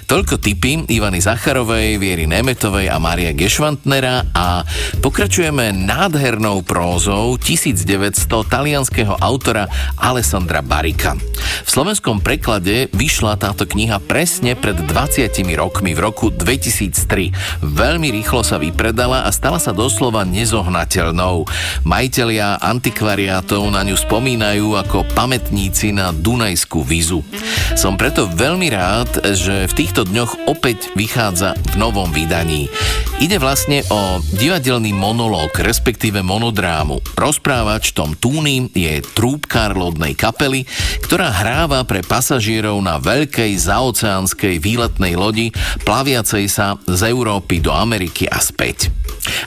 [0.07, 4.65] Toľko tipy Ivany Zacharovej, Viery Nemetovej a Maria Gešvantnera a
[5.05, 9.69] pokračujeme nádhernou prózou 1900 talianského autora
[10.01, 11.17] Alessandra Barika.
[11.63, 17.63] V slovenskom preklade vyšla táto kniha presne pred 20 rokmi v roku 2003.
[17.63, 21.47] Veľmi rýchlo sa vypredala a stala sa doslova nezohnateľnou.
[21.87, 27.23] Majitelia antikvariátov na ňu spomínajú ako pamätníci na Dunajskú vizu.
[27.79, 32.67] Som preto veľmi rád, že v týchto dňoch opäť vychádza v novom vydaní.
[33.23, 36.99] Ide vlastne o divadelný monológ, respektíve monodrámu.
[37.15, 40.67] Rozprávač Tom Túny je trúbkár lodnej kapely,
[41.07, 45.55] ktorá hráva pre pasažierov na veľkej zaoceánskej výletnej lodi,
[45.87, 48.91] plaviacej sa z Európy do Ameriky a späť.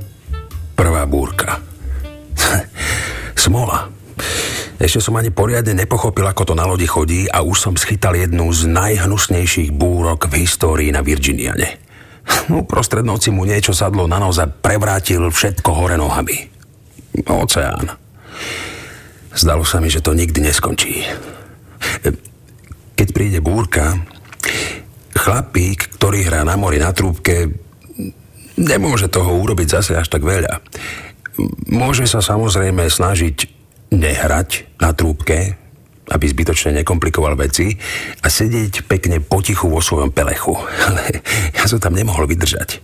[0.74, 1.60] prvá búrka.
[3.44, 3.90] Smola.
[4.84, 8.52] Ešte som ani poriadne nepochopil, ako to na lodi chodí a už som schytal jednu
[8.52, 11.80] z najhnusnejších búrok v histórii na Virginiane.
[12.52, 16.36] Uprostred noci mu niečo sadlo na nos a prevrátil všetko hore nohami.
[17.32, 17.96] Oceán.
[19.32, 21.08] Zdalo sa mi, že to nikdy neskončí.
[23.00, 24.04] Keď príde búrka,
[25.16, 27.56] chlapík, ktorý hrá na mori na trúbke,
[28.60, 30.60] nemôže toho urobiť zase až tak veľa.
[31.72, 33.63] Môže sa samozrejme snažiť
[33.94, 35.64] nehrať na trúbke,
[36.12, 37.72] aby zbytočne nekomplikoval veci
[38.20, 40.52] a sedieť pekne potichu vo svojom pelechu.
[40.88, 41.24] Ale
[41.56, 42.84] ja som tam nemohol vydržať.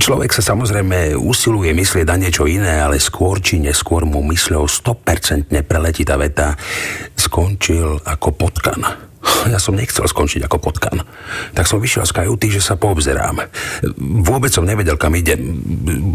[0.00, 5.52] Človek sa samozrejme usiluje myslieť na niečo iné, ale skôr či neskôr mu mysľou 100%
[5.68, 6.56] preletí tá veta
[7.12, 8.80] skončil ako potkan.
[9.48, 11.04] Ja som nechcel skončiť ako potkan.
[11.54, 13.48] Tak som vyšiel z kajuty, že sa poobzerám.
[14.24, 15.38] Vôbec som nevedel, kam ide.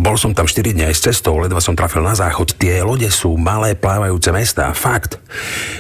[0.04, 2.56] Bol som tam 4 dní aj s cestou, ledva som trafil na záchod.
[2.60, 5.18] Tie lode sú malé plávajúce mesta, fakt.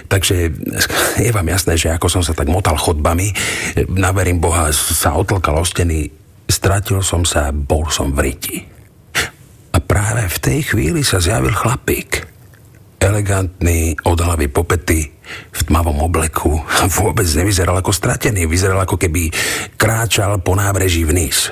[0.09, 0.35] Takže
[1.21, 3.33] je vám jasné, že ako som sa tak motal chodbami,
[3.91, 6.09] naverím Boha, sa otlkal o steny,
[6.49, 8.57] stratil som sa, bol som v riti.
[9.73, 12.32] A práve v tej chvíli sa zjavil chlapík
[13.03, 15.11] elegantný, od hlavy popety,
[15.51, 16.63] v tmavom obleku.
[16.99, 19.31] Vôbec nevyzeral ako stratený, vyzeral ako keby
[19.75, 21.51] kráčal po nábreží vniz.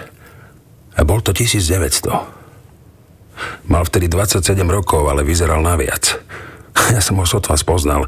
[0.96, 2.08] A bol to 1900.
[3.68, 6.20] Mal vtedy 27 rokov, ale vyzeral naviac.
[6.96, 8.08] Ja som ho sotva spoznal.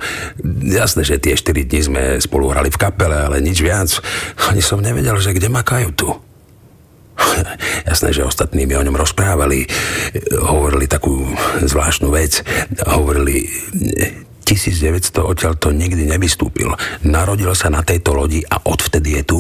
[0.64, 4.00] Jasné, že tie 4 dní sme spolu hrali v kapele, ale nič viac.
[4.50, 6.16] Ani som nevedel, že kde má kajutu.
[7.90, 9.66] Jasné, že ostatní mi o ňom rozprávali,
[10.42, 11.24] hovorili takú
[11.62, 12.42] zvláštnu vec.
[12.90, 13.48] Hovorili,
[14.44, 16.76] 1900 odtiaľ to nikdy nevystúpil.
[17.08, 19.40] Narodil sa na tejto lodi a odvtedy je tu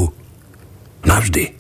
[1.03, 1.59] navždy.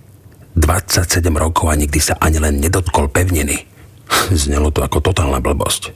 [0.53, 3.65] 27 rokov a nikdy sa ani len nedotkol pevniny.
[4.43, 5.91] Znelo to ako totálna blbosť.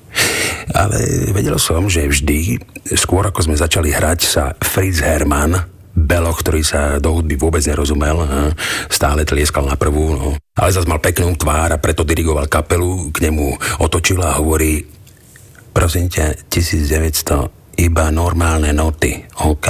[0.73, 2.59] Ale vedel som, že vždy,
[2.97, 8.21] skôr ako sme začali hrať, sa Fritz Hermann, Belo, ktorý sa do hudby vôbec nerozumel,
[8.85, 10.37] stále tlieskal na prvú, no.
[10.53, 14.85] ale zase mal peknú tvár a preto dirigoval kapelu, k nemu otočil a hovorí
[15.73, 19.67] prosím ťa, 1900 iba normálne noty, OK?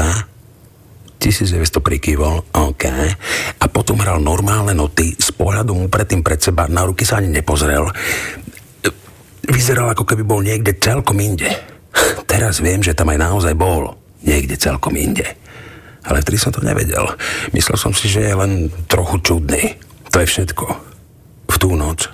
[1.19, 2.85] 1900 prikývol, OK.
[3.59, 7.87] A potom hral normálne noty, s pohľadom predtým pred seba, na ruky sa ani nepozrel.
[9.47, 11.51] Vyzeral ako keby bol niekde celkom inde.
[12.31, 13.95] Teraz viem, že tam aj naozaj bol.
[14.23, 15.46] Niekde celkom inde
[16.07, 17.03] ale vtedy som to nevedel.
[17.51, 19.75] Myslel som si, že je len trochu čudný.
[20.15, 20.65] To je všetko.
[21.47, 22.07] V tú noc,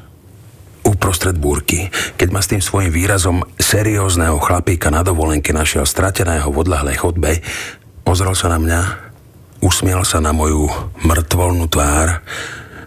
[0.84, 1.88] uprostred búrky,
[2.20, 7.39] keď ma s tým svojim výrazom seriózneho chlapíka na dovolenke našiel strateného v odlahlej chodbe,
[8.04, 8.82] pozrel sa na mňa,
[9.64, 10.68] usmiel sa na moju
[11.08, 12.20] mŕtvolnú tvár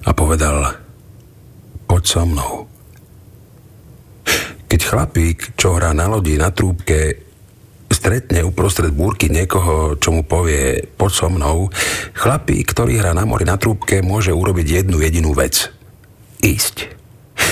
[0.07, 0.77] a povedal
[1.89, 2.53] poď so mnou.
[4.67, 7.26] Keď chlapík, čo hrá na lodi na trúbke,
[7.91, 11.71] stretne uprostred búrky niekoho, čo mu povie poď so mnou,
[12.15, 15.71] chlapík, ktorý hrá na mori na trúbke, môže urobiť jednu jedinú vec.
[16.43, 16.97] Ísť.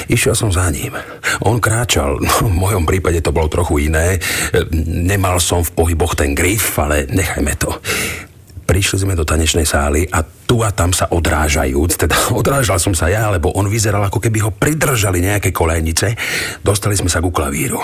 [0.08, 0.96] Išiel som za ním.
[1.44, 4.18] On kráčal, no, v mojom prípade to bolo trochu iné.
[4.86, 7.70] Nemal som v pohyboch ten grif, ale nechajme to.
[8.64, 13.12] Prišli sme do tanečnej sály a tu a tam sa odrážajúc, teda odrážal som sa
[13.12, 16.16] ja, lebo on vyzeral ako keby ho pridržali nejaké kolejnice,
[16.64, 17.76] dostali sme sa ku klavíru.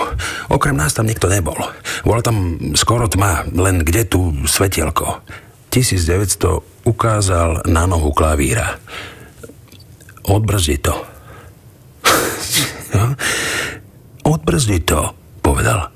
[0.49, 1.57] Okrem nás tam nikto nebol.
[2.01, 5.21] Bola tam skoro tma, len kde tu svetielko.
[5.69, 8.81] 1900 ukázal na nohu klavíra.
[10.25, 10.95] Odbrzdi to.
[14.33, 15.13] Odbrzdi to,
[15.45, 15.90] povedal.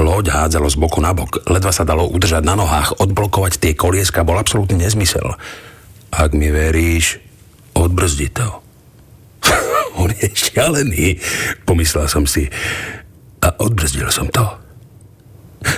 [0.00, 4.24] Loď hádzalo z boku na bok, ledva sa dalo udržať na nohách, odblokovať tie kolieska
[4.24, 5.36] bol absolútny nezmysel.
[6.08, 7.20] Ak mi veríš,
[7.76, 8.48] odbrzdi to.
[10.00, 11.20] On je šialený,
[11.68, 12.48] pomyslel som si.
[13.44, 14.44] A odbrzdil som to.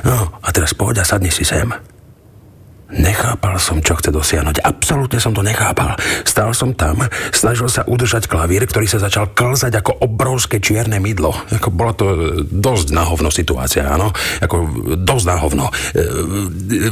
[0.06, 1.66] No, a teraz poď a sadni si sem.
[2.92, 4.60] Nechápal som, čo chce dosiahnuť.
[4.60, 5.96] Absolútne som to nechápal.
[6.28, 7.00] Stal som tam,
[7.32, 11.32] snažil sa udržať klavír, ktorý sa začal klzať ako obrovské čierne mydlo.
[11.56, 12.06] Ako bolo to
[12.44, 14.12] dosť nahovno situácia, áno?
[14.44, 14.56] Ako
[15.00, 15.72] dosť nahovno.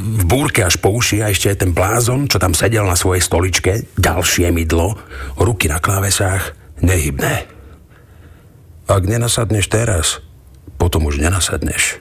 [0.01, 3.21] V búrke až po uši a ešte aj ten blázon, čo tam sedel na svojej
[3.21, 4.97] stoličke, ďalšie mydlo,
[5.37, 7.45] ruky na klávesách, nehybné.
[8.89, 10.25] Ak nenasadneš teraz,
[10.81, 12.01] potom už nenasadneš.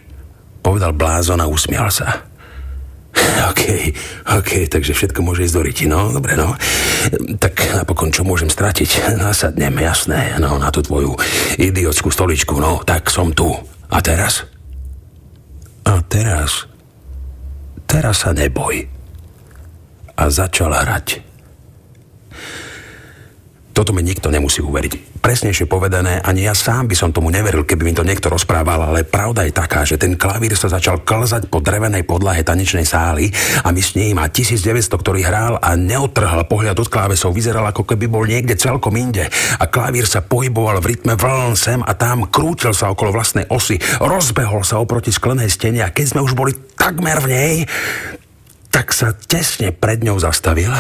[0.63, 2.23] Povedal blázon a usmial sa.
[3.49, 3.63] OK,
[4.39, 6.53] OK, takže všetko môže ísť do riti, no, dobre, no.
[7.39, 9.15] Tak napokon, čo môžem stratiť?
[9.17, 11.15] Nasadnem, jasné, no, na tú tvoju
[11.55, 13.49] idiotskú stoličku, no, tak som tu.
[13.89, 14.45] A teraz?
[15.87, 16.69] A teraz?
[17.89, 18.85] Teraz sa neboj.
[20.19, 21.28] A začal hrať.
[23.79, 25.23] Toto mi nikto nemusí uveriť.
[25.23, 29.07] Presnejšie povedané, ani ja sám by som tomu neveril, keby mi to niekto rozprával, ale
[29.07, 33.31] pravda je taká, že ten klavír sa začal klzať po drevenej podlahe tanečnej sály
[33.63, 37.87] a my s ním a 1900, ktorý hral a neotrhal pohľad od klávesov, vyzeral ako
[37.87, 39.31] keby bol niekde celkom inde.
[39.31, 43.79] A klavír sa pohyboval v rytme vln sem a tam, krútil sa okolo vlastnej osy,
[44.03, 47.55] rozbehol sa oproti sklenej stene a keď sme už boli takmer v nej,
[48.75, 50.75] tak sa tesne pred ňou zastavil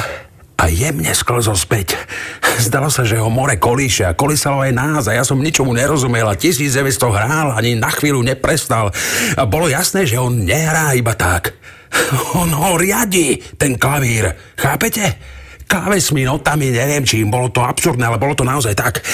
[0.59, 1.95] a jemne sklzol späť.
[2.67, 6.27] Zdalo sa, že ho more kolíše a kolísalo aj nás a ja som ničomu nerozumel
[6.27, 8.91] a 1900 hrál, ani na chvíľu neprestal.
[9.39, 11.55] A bolo jasné, že on nehrá iba tak.
[12.37, 14.29] On ho riadi, ten klavír.
[14.53, 15.37] Chápete?
[15.69, 19.05] klávesmi, notami, neviem čím, bolo to absurdné, ale bolo to naozaj tak.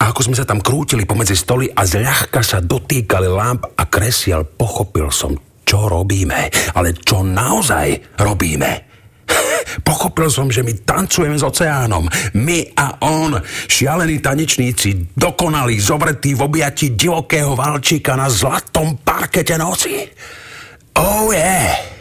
[0.00, 4.48] A ako sme sa tam krútili pomedzi stoly a zľahka sa dotýkali lamp a kresiel,
[4.48, 8.89] pochopil som, čo robíme, ale čo naozaj robíme.
[9.84, 12.08] Pochopil som, že my tancujeme s oceánom.
[12.34, 20.08] My a on, šialení tanečníci, dokonalí, zobretí v objati divokého valčíka na zlatom parkete noci.
[20.98, 21.99] Oh yeah!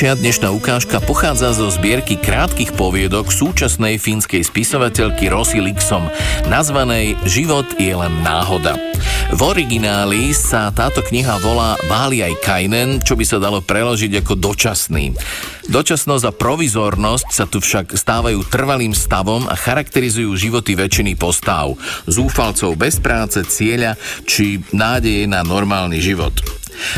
[0.00, 6.08] Ďalšia dnešná ukážka pochádza zo zbierky krátkých poviedok súčasnej fínskej spisovateľky Rosy Lixom,
[6.48, 8.80] nazvanej Život je len náhoda.
[9.28, 15.12] V origináli sa táto kniha volá Váliaj Kainen, čo by sa dalo preložiť ako dočasný.
[15.68, 21.76] Dočasnosť a provizornosť sa tu však stávajú trvalým stavom a charakterizujú životy väčšiny postáv,
[22.08, 26.40] zúfalcov bez práce, cieľa či nádeje na normálny život.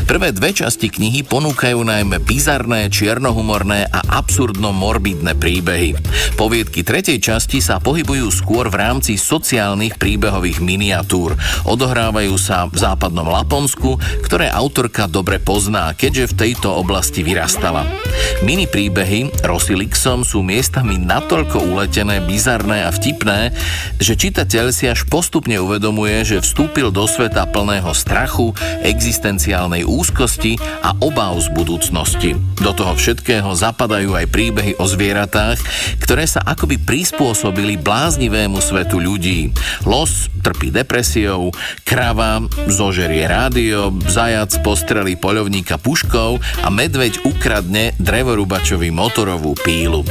[0.08, 5.94] Prvé dve časti knihy ponúkajú najmä bizarné, čiernohumorné a absurdno-morbidné príbehy.
[6.34, 11.38] Poviedky tretej časti sa pohybujú skôr v rámci sociálnych príbehových miniatúr.
[11.68, 18.01] Odohrávajú sa v západnom Laponsku, ktoré autorka dobre pozná, keďže v tejto oblasti vyrastala.
[18.42, 23.54] Mini príbehy Rosilixom sú miestami natoľko uletené, bizarné a vtipné,
[24.02, 30.96] že čitateľ si až postupne uvedomuje, že vstúpil do sveta plného strachu, existenciálnej úzkosti a
[30.98, 32.30] obáv z budúcnosti.
[32.58, 35.60] Do toho všetkého zapadajú aj príbehy o zvieratách,
[36.02, 39.52] ktoré sa akoby prispôsobili bláznivému svetu ľudí.
[39.84, 41.48] Los trpí depresiou,
[41.88, 50.04] krava zožerie rádio, zajac postrelí poľovníka puškou a medveď ukradne drevorubačovi motorovú pílu.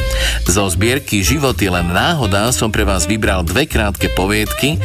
[0.49, 4.81] Zo zbierky Život je len náhoda som pre vás vybral dve krátke poviedky.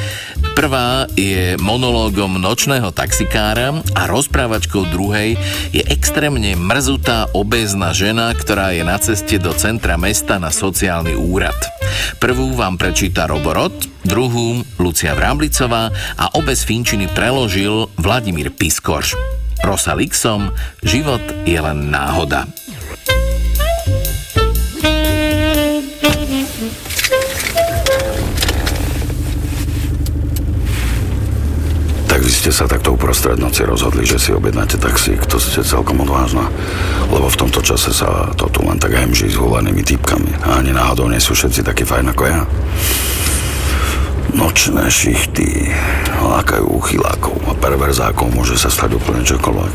[0.53, 5.39] Prvá je monológom nočného taxikára a rozprávač posluchačkou druhej
[5.71, 11.55] je extrémne mrzutá obézna žena, ktorá je na ceste do centra mesta na sociálny úrad.
[12.19, 19.19] Prvú vám prečíta Roborot, druhú Lucia Vráblicová a obe z Finčiny preložil Vladimír Piskorš.
[19.67, 20.55] Rosa Lixom,
[20.87, 22.47] život je len náhoda.
[32.07, 35.27] Tak vy ste sa takto uprostred noci rozhodli, že si objednáte taxík.
[35.27, 36.47] To ste celkom odvážna.
[37.11, 40.47] Lebo v tomto čase sa to tu len tak hemží s hulanými typkami.
[40.47, 42.47] A ani náhodou nie sú všetci takí fajn ako ja.
[44.35, 45.71] Nočné šichty
[46.19, 49.75] lákajú uchylákov a perverzákov môže sa stať úplne čokoľvek.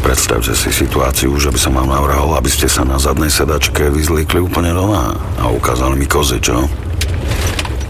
[0.00, 4.38] Predstavte si situáciu, že by som vám navrhol, aby ste sa na zadnej sedačke vyzlíkli
[4.38, 6.64] úplne doma a ukázali mi kozy, čo?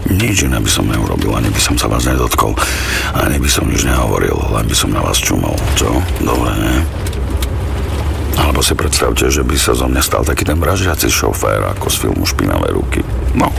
[0.07, 2.57] Nič iné by som neurobil, ani by som sa vás nedotkol,
[3.13, 5.53] ani by som nič nehovoril, len by som na vás čumol.
[5.77, 5.93] Čo?
[6.23, 6.79] Dobre, nie?
[8.39, 11.97] Alebo si predstavte, že by sa zo mňa stal taký ten vražiaci šofér, ako z
[12.07, 13.05] filmu Špinavé ruky.
[13.37, 13.53] No,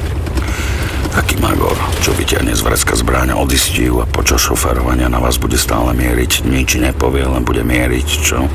[1.15, 1.75] taký magor,
[2.05, 6.79] čo vyťahne z vrecka zbráňa odistiu a počas šoférovania na vás bude stále mieriť, nič
[6.79, 8.47] nepovie, len bude mieriť, čo?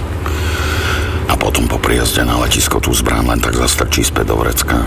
[1.28, 4.86] A potom po príjazde na letisko tú zbraň len tak zastrčí späť do vrecka.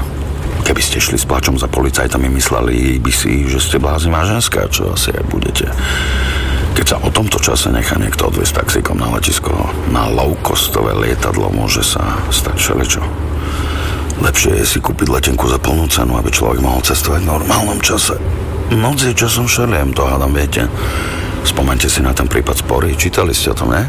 [0.67, 4.91] Keby ste šli s plačom za policajtami, mysleli by si, že ste bláznivá ženská, čo
[4.91, 5.67] asi aj budete.
[6.77, 9.55] Keď sa o tomto čase nechá niekto odviesť taxíkom na letisko,
[9.95, 13.26] na low-costové lietadlo môže sa stať všeličo.
[14.17, 18.17] Lepšie je si kúpiť letenku za plnú cenu, aby človek mohol cestovať v normálnom čase.
[18.73, 20.67] Noc je časom šeliem, to hádam, viete.
[21.47, 23.87] Spomente si na ten prípad spory, čítali ste to, ne?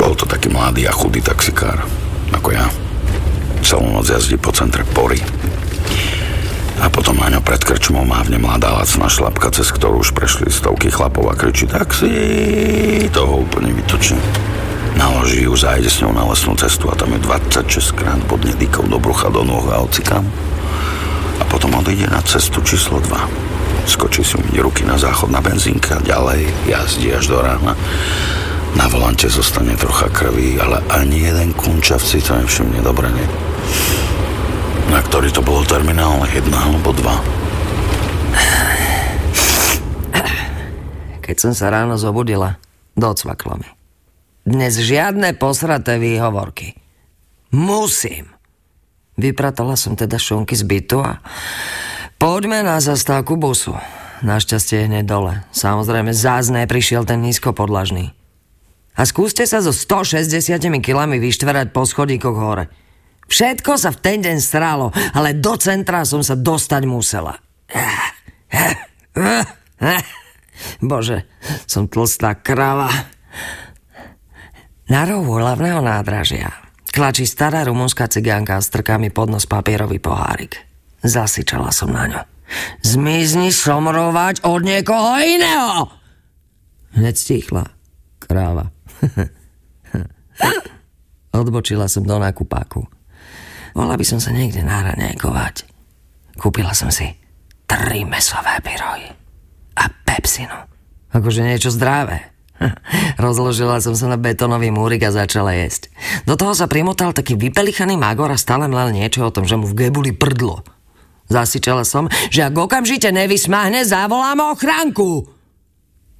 [0.00, 1.84] Bol to taký mladý a chudý taxikár,
[2.32, 2.66] ako ja.
[3.60, 5.20] Celú noc jazdí po centre Pory.
[6.80, 10.88] A potom na ňo pred krčmou mávne mladá lacná šlapka, cez ktorú už prešli stovky
[10.88, 12.08] chlapov a kričí taxi,
[13.12, 14.16] toho úplne vytočí.
[14.98, 18.90] Naloží ju, zajde s ňou na lesnú cestu a tam je 26 krát bodne dýkov
[18.90, 20.26] do brucha, do nôh a ocikám.
[21.38, 23.90] A potom odíde na cestu číslo 2.
[23.90, 27.72] Skočí si umyť ruky na záchod na benzínka, ďalej jazdí až do rána
[28.78, 33.26] na volante zostane trocha krvi, ale ani jeden kunčav si to nevšimne dobre, nie?
[34.90, 36.22] Na ktorý to bolo terminál?
[36.30, 37.18] Jedna alebo dva?
[41.22, 42.58] Keď som sa ráno zobudila,
[42.98, 43.79] docvaklo mi.
[44.50, 46.74] Dnes žiadne posraté výhovorky.
[47.54, 48.34] Musím.
[49.14, 51.22] Vypratala som teda šunky z bytu a
[52.18, 53.78] poďme na zastávku busu.
[54.26, 55.46] Našťastie je hneď dole.
[55.54, 58.10] Samozrejme, zás prišiel ten nízko podlažný
[59.00, 62.68] a skúste sa so 160 kilami vyštverať po schodíkoch hore.
[63.30, 67.38] Všetko sa v ten deň strálo, ale do centra som sa dostať musela.
[70.82, 71.24] Bože,
[71.70, 72.90] som tlstá krava.
[74.90, 76.50] Na rohu hlavného nádražia
[76.90, 80.58] klačí stará rumunská cigánka s trkami pod nos papierový pohárik.
[81.06, 82.22] Zasičala som na ňo.
[82.82, 85.86] Zmizni somrovať od niekoho iného!
[86.98, 87.70] Hneď stichla.
[88.18, 88.74] Kráva.
[91.38, 92.82] Odbočila som do nákupáku.
[93.78, 95.70] Mohla by som sa niekde náraňajkovať.
[96.34, 97.06] Kúpila som si
[97.70, 99.06] tri mesové pyrohy
[99.78, 100.66] a pepsinu.
[101.14, 102.39] Akože niečo zdravé.
[103.24, 105.88] Rozložila som sa na betónový múrik a začala jesť.
[106.28, 109.64] Do toho sa primotal taký vypelichaný magor a stále mlel niečo o tom, že mu
[109.64, 110.62] v gebuli prdlo.
[111.30, 115.30] Zasičala som, že ak okamžite nevysmáhne, zavolám ochránku.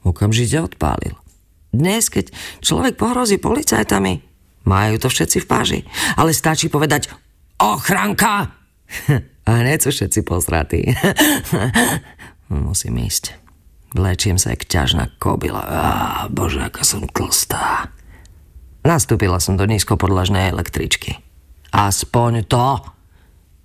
[0.06, 1.18] Okamžite odpálil.
[1.70, 2.30] Dnes, keď
[2.62, 4.22] človek pohrozí policajtami,
[4.66, 5.80] majú to všetci v páži.
[6.14, 7.10] Ale stačí povedať
[7.58, 8.54] ochranka
[9.48, 10.82] a hneď sú všetci pozratí.
[12.50, 13.49] Musím ísť.
[13.90, 15.62] Vlečiem sa jak ťažná kobila.
[15.66, 15.82] Á,
[16.30, 17.90] bože, aká som tlstá.
[18.86, 21.18] Nastúpila som do nízkopodlažnej električky.
[21.74, 22.80] Aspoň to.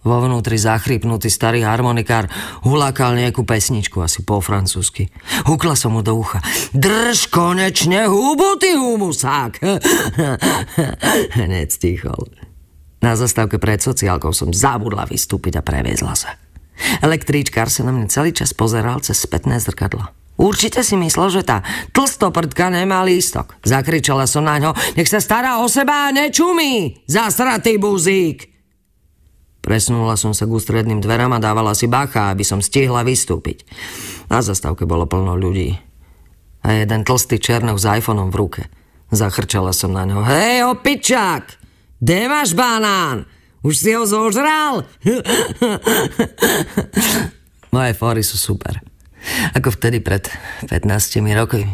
[0.06, 2.30] Vo vnútri zachrypnutý starý harmonikár
[2.62, 5.10] hulákal nejakú pesničku, asi po francúzsky.
[5.50, 6.46] Hukla som mu do ucha.
[6.78, 9.58] Drž konečne hubu, ty humusák!
[11.42, 12.30] Hneď stichol.
[13.02, 16.38] Na zastávke pred sociálkou som zabudla vystúpiť a previezla sa.
[17.00, 20.12] Elektríčkár sa na mňa celý čas pozeral cez spätné zrkadlo.
[20.36, 21.64] Určite si myslel, že tá
[21.96, 23.56] tlstoprdka nemá lístok.
[23.64, 28.52] Zakričala som na ňo, nech sa stará o seba a nečumí, zasratý buzík.
[29.64, 33.66] Presnula som sa k ústredným dverám a dávala si bacha, aby som stihla vystúpiť.
[34.30, 35.74] Na zastávke bolo plno ľudí.
[36.62, 38.62] A jeden tlstý černok s iPhoneom v ruke.
[39.10, 40.22] Zachrčala som na ňo.
[40.22, 41.44] Hej, opičák!
[41.98, 43.26] Kde máš banán?
[43.66, 44.86] Už si ho zožral?
[47.76, 48.78] Moje fóry sú super.
[49.58, 50.30] Ako vtedy pred
[50.70, 50.86] 15
[51.34, 51.66] rokmi,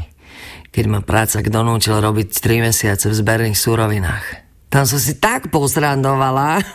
[0.71, 4.23] keď ma práca donútil robiť 3 mesiace v zberných súrovinách.
[4.71, 6.63] Tam som si tak posrandovala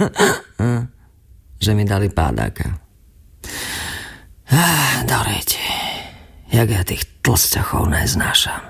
[1.65, 2.77] že mi dali pádáka.
[4.53, 5.01] Ah,
[6.53, 8.63] jak ja tých tlsťachov neznášam.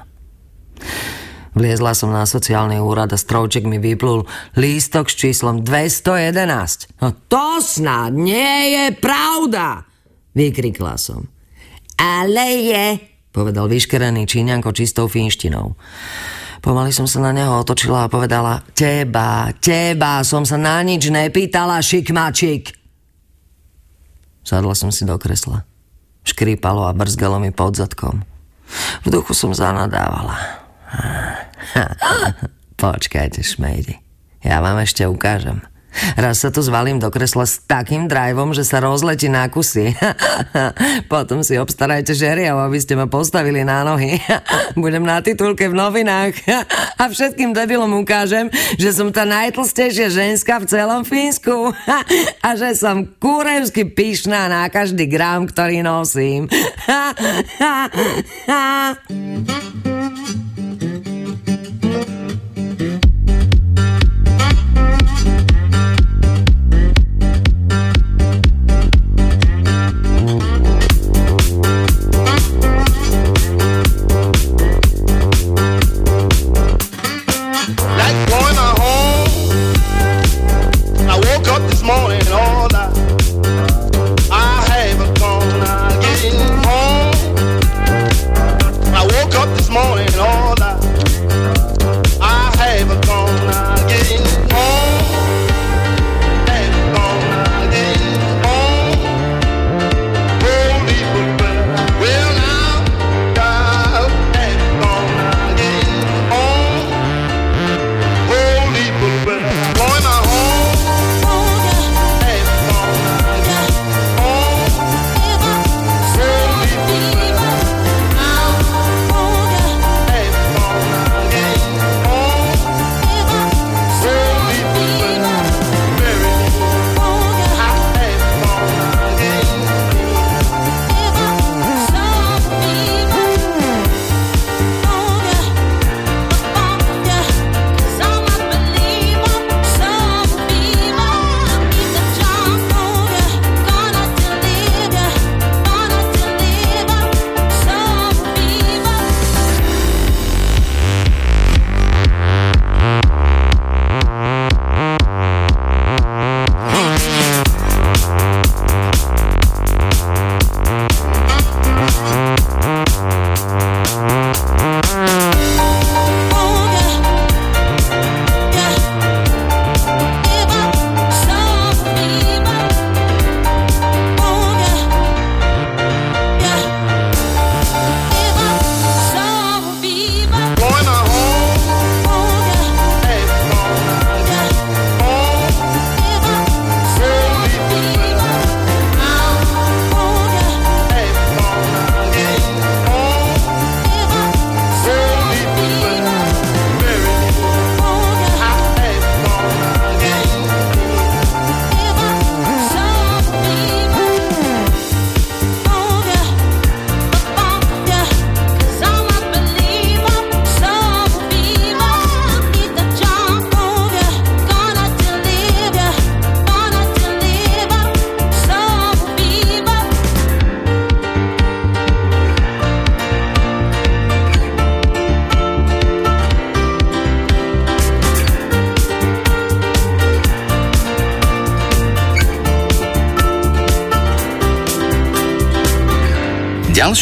[1.56, 4.28] Vliezla som na sociálny úrad a strouček mi vyplul
[4.60, 7.00] lístok s číslom 211.
[7.00, 9.88] No to snad nie je pravda,
[10.36, 11.24] vykrikla som.
[11.96, 12.86] Ale je,
[13.32, 15.72] povedal vyškerený Číňanko čistou finštinou.
[16.60, 21.80] Pomaly som sa na neho otočila a povedala Teba, teba, som sa na nič nepýtala,
[21.80, 22.76] šikmačik.
[24.44, 25.64] Sadla som si do kresla.
[26.20, 28.20] Škrípalo a brzgalo mi pod zadkom.
[29.02, 30.65] V duchu som zanadávala.
[32.80, 33.96] Počkajte, šmejdi.
[34.44, 35.64] Ja vám ešte ukážem.
[36.16, 39.96] Raz sa tu zvalím do kresla s takým driveom, že sa rozletí na kusy.
[41.12, 44.20] Potom si obstarajte žeriav, aby ste ma postavili na nohy.
[44.80, 46.36] Budem na titulke v novinách.
[47.00, 51.72] A všetkým debilom ukážem, že som tá najtlstejšia ženská v celom Fínsku.
[52.44, 56.48] A že som kurevsky pyšná na každý gram, ktorý nosím.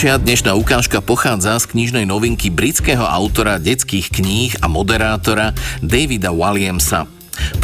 [0.04, 7.08] Ďalšia dnešná ukážka pochádza z knižnej novinky britského autora detských kníh a moderátora Davida Williamsa.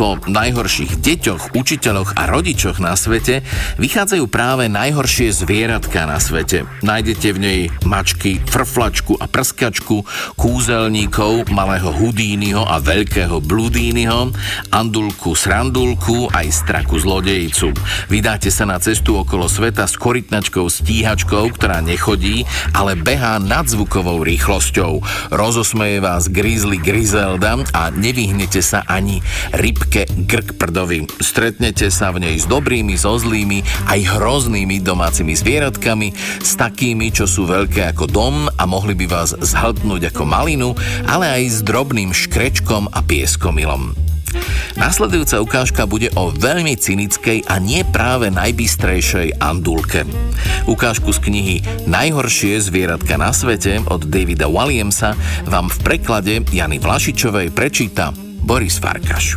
[0.01, 3.45] Po najhorších deťoch, učiteľoch a rodičoch na svete
[3.77, 6.65] vychádzajú práve najhoršie zvieratka na svete.
[6.81, 7.61] Nájdete v nej
[7.91, 10.07] mačky, frflačku a prskačku,
[10.39, 14.31] kúzelníkov, malého Hudínyho a veľkého Bludínyho,
[14.71, 17.75] andulku, srandulku aj straku zlodejicu.
[18.07, 25.03] Vydáte sa na cestu okolo sveta s korytnačkou stíhačkou, ktorá nechodí, ale behá nadzvukovou rýchlosťou.
[25.35, 29.19] Rozosmeje vás Grizzly Grizelda a nevyhnete sa ani
[29.51, 31.11] rybke Grk prdovi.
[31.19, 37.27] Stretnete sa v nej s dobrými, so zlými, aj hroznými domácimi zvieratkami, s takými, čo
[37.27, 40.77] sú veľké ako dom a mohli by vás zhltnúť ako malinu,
[41.09, 44.11] ale aj s drobným škrečkom a pieskomilom.
[44.79, 50.07] Nasledujúca ukážka bude o veľmi cynickej a nie práve najbystrejšej andulke.
[50.71, 51.57] Ukážku z knihy
[51.91, 55.19] Najhoršie zvieratka na svete od Davida Williamsa
[55.51, 59.37] vám v preklade Jany Vlašičovej prečíta Boris Farkaš.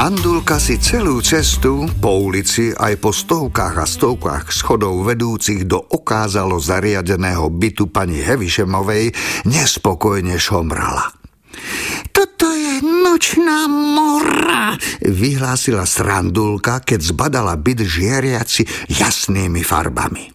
[0.00, 6.56] Andulka si celú cestu po ulici aj po stovkách a stovkách schodov vedúcich do okázalo
[6.56, 9.12] zariadeného bytu pani Hevišemovej
[9.44, 11.04] nespokojne šomrala.
[12.16, 14.72] Toto je nočná mora,
[15.04, 20.32] vyhlásila srandulka, keď zbadala byt žiariaci jasnými farbami.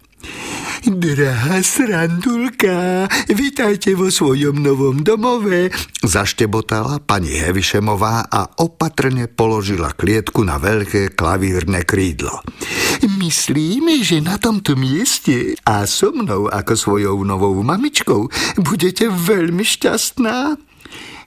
[0.86, 5.74] Drahá srandulka, vítajte vo svojom novom domove,
[6.06, 12.38] zaštebotala pani Hevišemová a opatrne položila klietku na veľké klavírne krídlo.
[13.18, 18.30] Myslím, že na tomto mieste a so mnou ako svojou novou mamičkou
[18.62, 20.54] budete veľmi šťastná.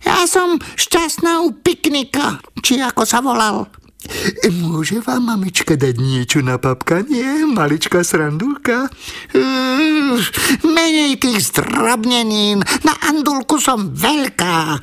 [0.07, 3.67] Ja som šťastná u piknika, či ako sa volal.
[4.49, 8.89] Môže vám mamička dať niečo na papkanie, maličká srandulka?
[9.37, 10.17] Uh,
[10.65, 14.81] menej tých zdrobnenín, na andulku som veľká.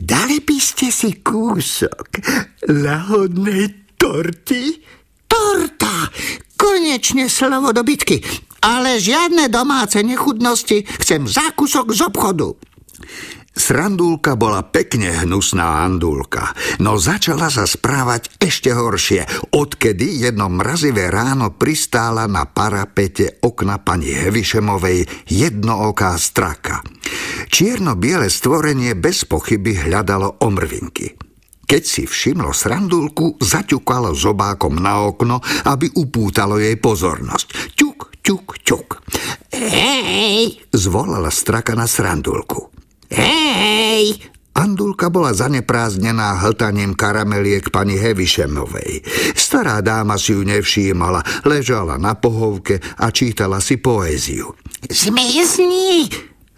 [0.00, 2.20] Dali by ste si kúsok
[2.68, 4.80] lahodnej torty?
[5.24, 6.08] Torta!
[6.56, 8.20] Konečne slovo do bitky.
[8.60, 12.52] Ale žiadne domáce nechudnosti, chcem zákusok z obchodu.
[13.50, 21.58] Srandulka bola pekne hnusná andulka, no začala sa správať ešte horšie, odkedy jedno mrazivé ráno
[21.58, 26.78] pristála na parapete okna pani Hevišemovej jednooká straka.
[27.50, 31.18] Čierno-biele stvorenie bez pochyby hľadalo omrvinky.
[31.66, 37.78] Keď si všimlo srandulku, zaťukalo zobákom na okno, aby upútalo jej pozornosť.
[37.78, 38.88] Ťuk, ťuk, ťuk.
[39.54, 40.66] Hej!
[40.74, 42.79] Zvolala straka na srandulku.
[43.10, 44.30] Hej!
[44.50, 49.06] Andulka bola zaneprázdnená hltaním karameliek pani Hevišemovej.
[49.32, 54.52] Stará dáma si ju nevšímala, ležala na pohovke a čítala si poéziu.
[54.90, 56.10] Zmizni!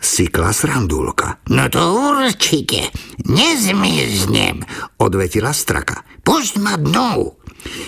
[0.03, 1.39] Sykla srandulka.
[1.55, 1.79] No to
[2.11, 2.91] určite.
[3.23, 4.67] Nezmiznem,
[4.99, 6.03] odvetila straka.
[6.27, 7.39] Pusť ma dnu.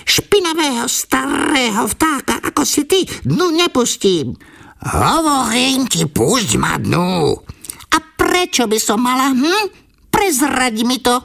[0.07, 4.39] Špinavého starého vtáka, ako si ty, dnu nepustím.
[4.79, 7.35] Hovorím ti, pusť ma dnu.
[8.35, 9.71] Prečo by som mala, hm?
[10.11, 11.23] Prezrať mi to.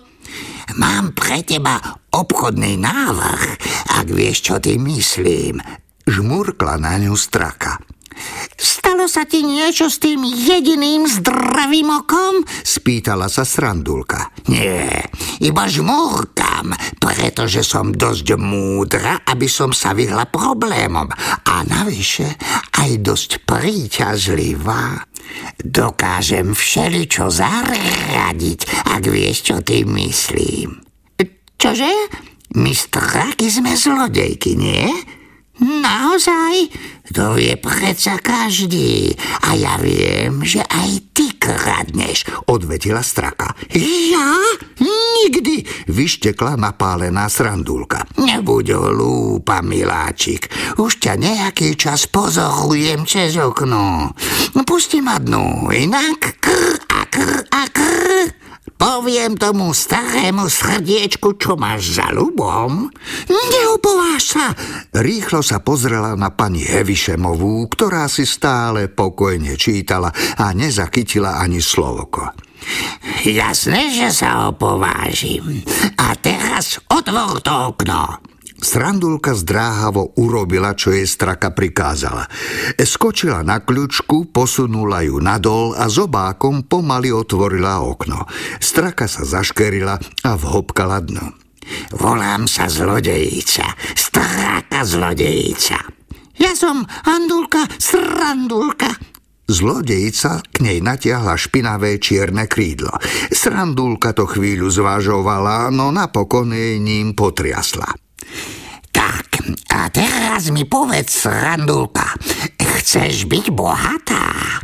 [0.77, 1.81] Mám pre teba
[2.13, 3.41] obchodný návrh,
[3.97, 5.57] ak vieš, čo ty myslím.
[6.05, 7.81] Žmurkla na ňu straka.
[8.53, 12.45] Stalo sa ti niečo s tým jediným zdravým okom?
[12.45, 14.29] Spýtala sa srandulka.
[14.45, 15.09] Nie,
[15.41, 21.09] iba žmúrkam, pretože som dosť múdra, aby som sa vyhla problémom.
[21.49, 22.37] A navyše
[22.77, 25.08] aj dosť príťažlivá.
[25.59, 28.59] Dokážem všeličo zaradiť,
[28.95, 30.79] ak vieš, čo tým myslím.
[31.59, 31.91] Čože?
[32.55, 34.87] My straky sme zlodejky, nie?
[35.59, 36.71] Naozaj?
[37.11, 39.11] To vie predsa každý.
[39.49, 43.51] A ja viem, že aj ty kradneš, odvetila straka.
[43.75, 44.39] Ja?
[44.79, 48.07] Nikdy, vyštekla napálená srandulka.
[48.15, 50.47] Nebuď hlúpa, miláčik.
[50.79, 54.15] Už ťa nejaký čas pozorujem cez okno.
[54.63, 56.88] Pusti ma dnu, inak kr.
[58.79, 62.87] Poviem tomu starému srdiečku, čo máš za ľubom.
[63.27, 64.55] Neupováš sa.
[64.95, 72.31] Rýchlo sa pozrela na pani Hevišemovú, ktorá si stále pokojne čítala a nezachytila ani slovoko.
[73.27, 75.59] Jasné, že sa opovážim.
[75.99, 78.28] A teraz otvor to okno.
[78.59, 82.27] Srandulka zdráhavo urobila, čo jej straka prikázala.
[82.75, 88.27] Skočila na kľučku, posunula ju nadol a zobákom pomaly otvorila okno.
[88.59, 89.95] Straka sa zaškerila
[90.27, 91.39] a vhopkala dno.
[91.95, 93.63] Volám sa zlodejica,
[93.95, 95.79] stráka zlodejica.
[96.39, 98.89] Ja som Andulka Srandulka.
[99.49, 102.93] Zlodejica k nej natiahla špinavé čierne krídlo.
[103.33, 108.08] Srandulka to chvíľu zvážovala, no napokon jej ním potriasla.
[108.89, 112.17] Tak, a teraz mi povedz, Srandulka,
[112.57, 114.59] chceš byť bohatá?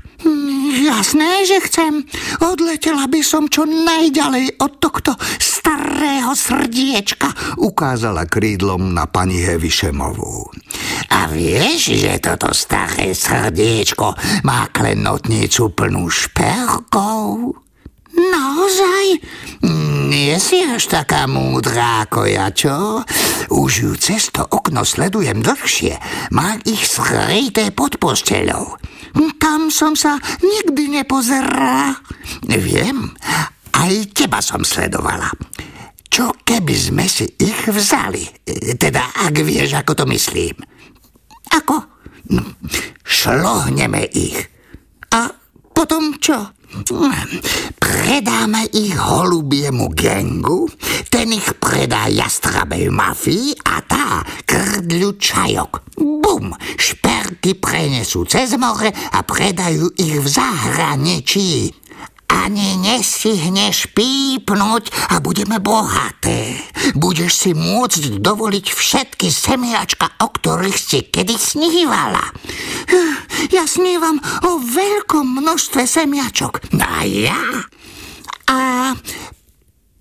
[0.85, 2.01] Jasné, že chcem.
[2.41, 10.49] Odletela by som čo najďalej od tohto starého srdiečka, ukázala krídlom na pani Hevišemovú.
[11.13, 14.13] A vieš, že toto staré srdiečko
[14.45, 17.64] má klenotnicu plnú šperkov?
[18.15, 19.05] Naozaj?
[20.11, 23.03] Nie si až taká múdrá ako ja, čo?
[23.51, 25.99] Už ju cez to okno sledujem dlhšie.
[26.31, 28.79] Má ich skryté pod posteľou.
[29.37, 31.99] Tam som sa nikdy nepozerala.
[32.47, 33.13] Viem,
[33.75, 35.29] aj teba som sledovala.
[36.09, 38.23] Čo keby sme si ich vzali?
[38.79, 40.55] Teda, ak vieš, ako to myslím.
[41.51, 41.75] Ako?
[42.31, 42.41] No,
[43.03, 44.39] šlohneme ich.
[45.11, 45.29] A
[45.75, 46.55] potom čo?
[47.79, 50.67] Predáme ich holubiemu gengu,
[51.07, 55.71] ten ich predá jastrabej mafii a tá krdľu čajok.
[55.95, 56.51] Bum!
[56.75, 61.84] Šperky prenesú cez more a predajú ich v zahraničí.
[62.35, 66.59] Ani nestihneš pípnuť a budeme bohaté.
[66.91, 72.21] Budeš si môcť dovoliť všetky semiačka, o ktorých si kedy snívala.
[73.55, 76.75] Ja snívam o veľkom množstve semiačok.
[76.75, 77.39] A ja?
[78.51, 78.93] A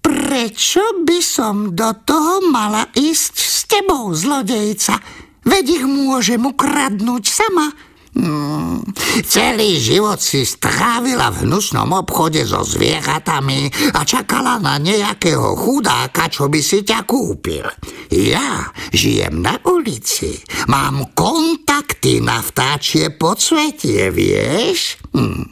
[0.05, 5.01] prečo by som do toho mala ísť s tebou, zlodejca?
[5.44, 7.73] Veď ich môžem ukradnúť sama.
[8.14, 8.78] Hmm,
[9.26, 16.46] celý život si strávila v hnusnom obchode so zvieratami a čakala na nejakého chudáka, čo
[16.46, 17.66] by si ťa kúpil.
[18.14, 20.38] Ja žijem na ulici,
[20.70, 25.02] mám kontakty na vtáčie podsvetie, vieš?
[25.10, 25.50] Hmm.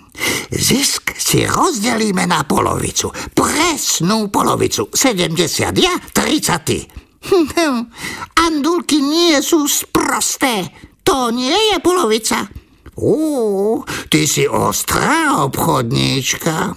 [0.55, 3.11] Zisk si rozdelíme na polovicu.
[3.35, 4.87] Presnú polovicu.
[4.87, 6.79] 70 ja, 30 ty.
[8.47, 10.71] Andulky nie sú sprosté.
[11.03, 12.49] To nie je polovica.
[12.97, 16.77] Ó, ty si ostrá obchodníčka.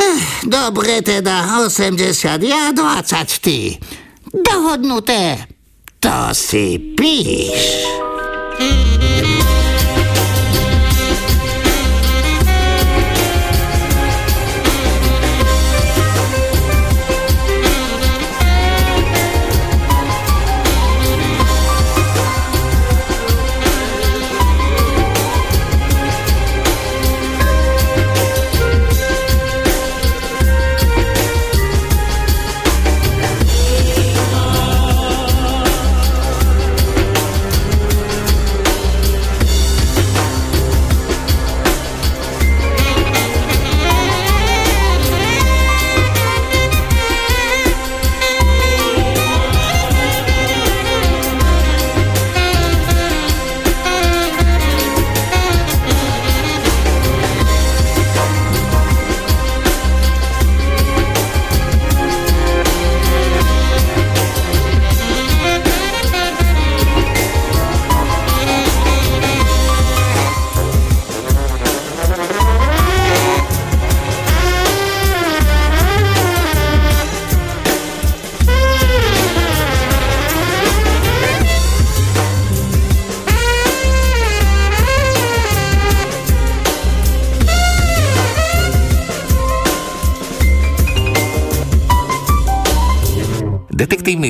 [0.00, 3.76] Eh, dobre teda, 80 ja, 20 ty.
[4.32, 5.46] Dohodnuté.
[6.00, 7.84] To si píš.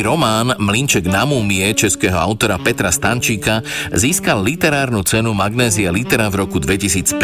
[0.01, 3.61] Detektívny román Mlinček na múmie českého autora Petra Stančíka
[3.93, 7.21] získal literárnu cenu Magnézia Litera v roku 2015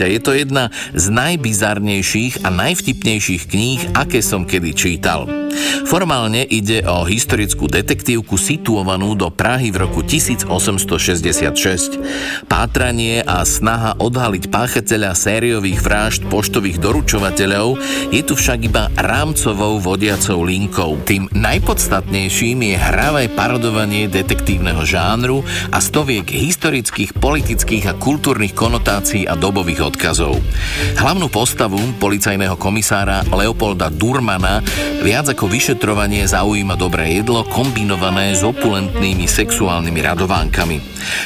[0.00, 5.43] a je to jedna z najbizarnejších a najvtipnejších kníh, aké som kedy čítal.
[5.84, 11.98] Formálne ide o historickú detektívku situovanú do Prahy v roku 1866.
[12.48, 17.78] Pátranie a snaha odhaliť páchateľa sériových vražd poštových doručovateľov
[18.10, 20.98] je tu však iba rámcovou vodiacou linkou.
[21.04, 29.36] Tým najpodstatnejším je hravé parodovanie detektívneho žánru a stoviek historických, politických a kultúrnych konotácií a
[29.36, 30.38] dobových odkazov.
[30.96, 34.64] Hlavnú postavu policajného komisára Leopolda Durmana
[35.04, 40.76] viac ako vyšetrovanie zaujíma dobré jedlo kombinované s opulentnými sexuálnymi radovánkami.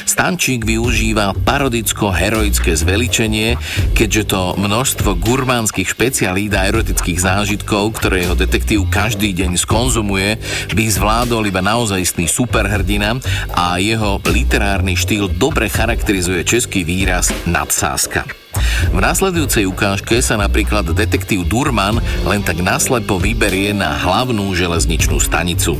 [0.03, 3.55] Stančík využíva parodicko-heroické zveličenie,
[3.95, 10.39] keďže to množstvo gurmánskych špecialít a erotických zážitkov, ktoré jeho detektív každý deň skonzumuje,
[10.75, 13.19] by zvládol iba naozajstný superhrdina
[13.55, 18.48] a jeho literárny štýl dobre charakterizuje český výraz nadsázka.
[18.89, 25.77] V následujúcej ukážke sa napríklad detektív Durman len tak naslepo vyberie na hlavnú železničnú stanicu.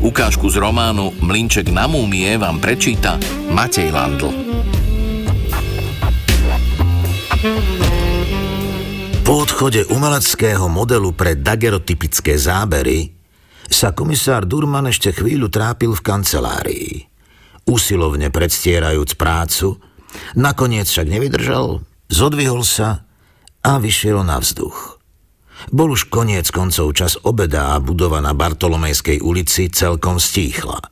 [0.00, 3.18] Ukážku z románu Mlinček na múmie vám prečíta
[3.50, 4.30] Matej Landl.
[9.24, 13.08] Po odchode umeleckého modelu pre dagerotypické zábery
[13.68, 16.90] sa komisár Durman ešte chvíľu trápil v kancelárii.
[17.64, 19.80] Usilovne predstierajúc prácu,
[20.36, 21.80] nakoniec však nevydržal,
[22.12, 23.04] zodvihol sa
[23.64, 25.00] a vyšiel na vzduch.
[25.72, 30.82] Bol už koniec koncov čas obeda a budova na Bartolomejskej ulici celkom stíchla.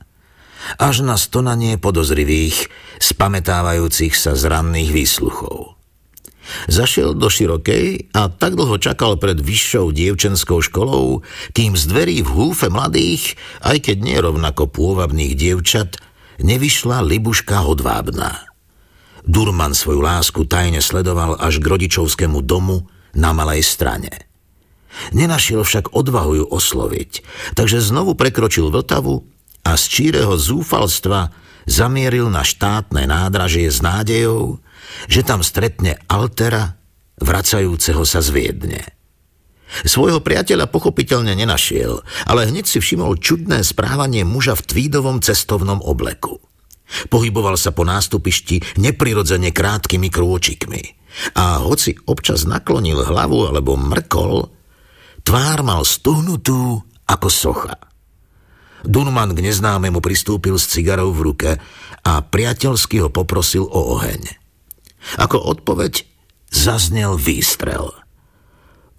[0.78, 2.70] Až na stonanie podozrivých,
[3.02, 5.74] spametávajúcich sa z ranných výsluchov.
[6.66, 11.22] Zašiel do širokej a tak dlho čakal pred vyššou dievčenskou školou,
[11.54, 15.98] kým z dverí v húfe mladých, aj keď nie rovnako pôvabných dievčat,
[16.42, 18.51] nevyšla Libuška hodvábna.
[19.22, 24.10] Durman svoju lásku tajne sledoval až k rodičovskému domu na malej strane.
[25.14, 27.10] Nenašiel však odvahu ju osloviť,
[27.56, 29.24] takže znovu prekročil Vltavu
[29.64, 31.32] a z číreho zúfalstva
[31.64, 34.58] zamieril na štátne nádražie s nádejou,
[35.06, 36.76] že tam stretne Altera,
[37.22, 38.82] vracajúceho sa z Viedne.
[39.88, 46.36] Svojho priateľa pochopiteľne nenašiel, ale hneď si všimol čudné správanie muža v tvídovom cestovnom obleku.
[47.08, 50.82] Pohyboval sa po nástupišti neprirodzene krátkými krôčikmi.
[51.36, 54.48] A hoci občas naklonil hlavu alebo mrkol,
[55.22, 57.76] tvár mal stuhnutú ako socha.
[58.82, 61.50] Dunman k neznámemu pristúpil s cigarou v ruke
[62.02, 64.26] a priateľsky ho poprosil o oheň.
[65.22, 66.02] Ako odpoveď
[66.50, 67.94] zaznel výstrel.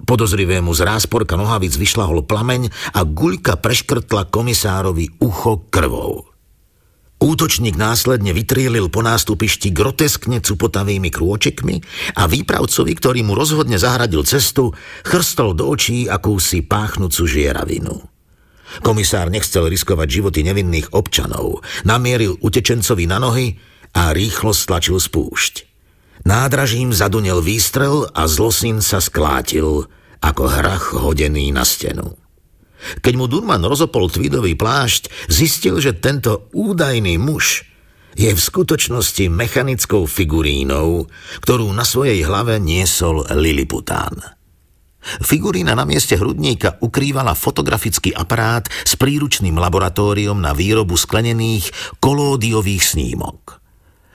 [0.03, 6.32] Podozrivému z rásporka nohavic vyšlahol plameň a guľka preškrtla komisárovi ucho krvou.
[7.23, 11.79] Útočník následne vytrielil po nástupišti groteskne cupotavými krôčekmi
[12.19, 14.75] a výpravcovi, ktorý mu rozhodne zahradil cestu,
[15.07, 17.95] chrstol do očí akúsi páchnúcu žieravinu.
[18.83, 23.55] Komisár nechcel riskovať životy nevinných občanov, namieril utečencovi na nohy
[23.95, 25.63] a rýchlo stlačil spúšť.
[26.27, 29.87] Nádražím zadunel výstrel a zlosin sa sklátil
[30.19, 32.19] ako hrach hodený na stenu.
[32.99, 37.67] Keď mu Durman rozopol tweedový plášť, zistil, že tento údajný muž
[38.13, 41.09] je v skutočnosti mechanickou figurínou,
[41.41, 44.21] ktorú na svojej hlave niesol Lilipután.
[45.03, 53.59] Figurína na mieste hrudníka ukrývala fotografický aparát s príručným laboratóriom na výrobu sklenených kolódiových snímok.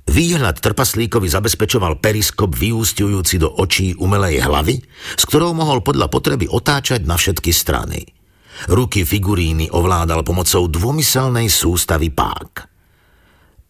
[0.08, 4.80] Výhľad trpaslíkovi zabezpečoval periskop vyústiujúci do očí umelej hlavy,
[5.12, 8.17] s ktorou mohol podľa potreby otáčať na všetky strany.
[8.66, 12.66] Ruky figuríny ovládal pomocou dvomyselnej sústavy pák.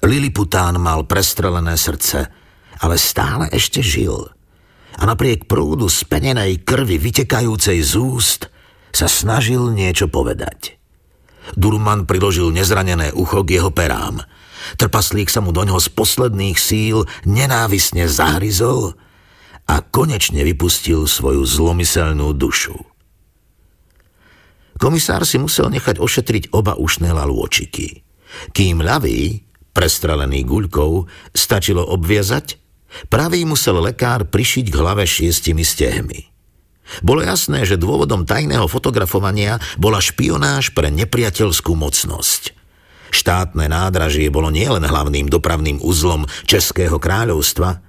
[0.08, 2.32] Lilipután mal prestrelené srdce,
[2.80, 4.32] ale stále ešte žil.
[4.98, 8.40] A napriek prúdu spenenej krvi vytekajúcej z úst
[8.88, 10.80] sa snažil niečo povedať.
[11.52, 14.24] Durman priložil nezranené ucho k jeho perám–
[14.76, 18.98] Trpaslík sa mu doňho z posledných síl nenávisne zahryzol
[19.68, 22.76] a konečne vypustil svoju zlomyselnú dušu.
[24.78, 28.06] Komisár si musel nechať ošetriť oba ušné lalôčiky.
[28.54, 29.42] Kým ľavý,
[29.74, 32.56] prestrelený guľkou, stačilo obviazať,
[33.10, 36.30] pravý musel lekár prišiť k hlave šiestimi stehmi.
[37.04, 42.42] Bolo jasné, že dôvodom tajného fotografovania bola špionáž pre nepriateľskú mocnosť–
[43.08, 47.80] Štátne nádražie bolo nielen hlavným dopravným uzlom Českého kráľovstva,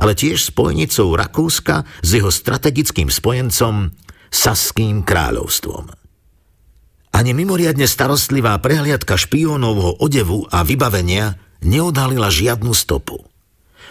[0.00, 3.94] ale tiež spojnicou Rakúska s jeho strategickým spojencom
[4.34, 6.03] Saským kráľovstvom.
[7.14, 13.22] Ani mimoriadne starostlivá prehliadka špiónovho odevu a vybavenia neodhalila žiadnu stopu.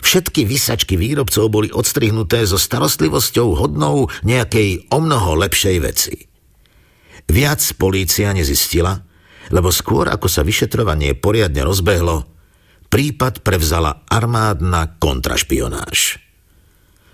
[0.03, 6.15] Všetky vysačky výrobcov boli odstrihnuté so starostlivosťou hodnou nejakej o mnoho lepšej veci.
[7.31, 8.99] Viac polícia nezistila,
[9.55, 12.27] lebo skôr ako sa vyšetrovanie poriadne rozbehlo,
[12.91, 16.19] prípad prevzala armádna kontrašpionáž.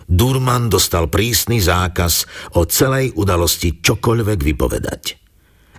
[0.10, 2.26] Durman dostal prísny zákaz
[2.58, 5.19] o celej udalosti čokoľvek vypovedať.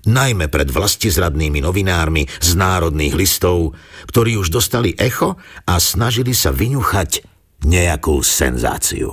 [0.08, 3.76] Najmä pred vlastizradnými novinármi z národných listov,
[4.08, 5.36] ktorí už dostali echo
[5.68, 7.26] a snažili sa vyňuchať
[7.68, 9.12] nejakú senzáciu.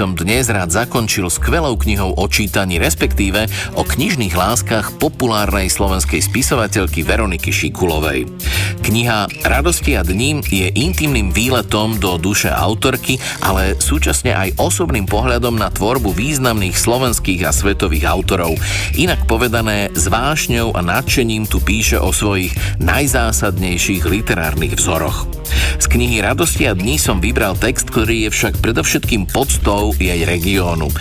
[0.00, 3.44] Som dnes rád zakončil skvelou knihou o čítaní, respektíve
[3.76, 8.24] o knižných láskach populárnej slovenskej spisovateľky Veroniky Šikulovej.
[8.80, 15.60] Kniha Radosti a dním je intimným výletom do duše autorky, ale súčasne aj osobným pohľadom
[15.60, 18.56] na tvorbu významných slovenských a svetových autorov.
[18.96, 25.28] Inak povedané, s vášňou a nadšením tu píše o svojich najzásadnejších literárnych vzoroch.
[25.80, 30.92] Z knihy Radosti a dní som vybral text, ktorý je však predovšetkým podstou jej regiónu.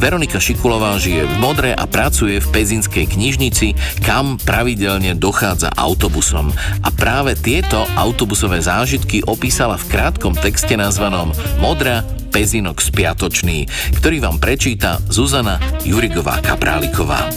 [0.00, 6.48] Veronika Šikulová žije v Modre a pracuje v Pezinskej knižnici, kam pravidelne dochádza autobusom.
[6.80, 12.00] A práve tieto autobusové zážitky opísala v krátkom texte nazvanom Modra
[12.32, 13.68] Pezinok spiatočný,
[14.00, 17.28] ktorý vám prečíta Zuzana Jurigová Kapráliková.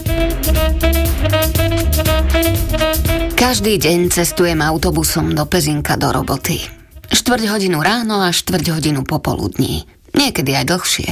[3.36, 6.85] Každý deň cestujem autobusom do Pezinka do roboty.
[7.16, 9.88] Štvrť hodinu ráno a štvrť hodinu popoludní.
[10.20, 11.10] Niekedy aj dlhšie,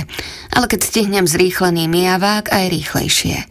[0.52, 3.48] ale keď stihnem zrýchlený mijavák, aj rýchlejšie.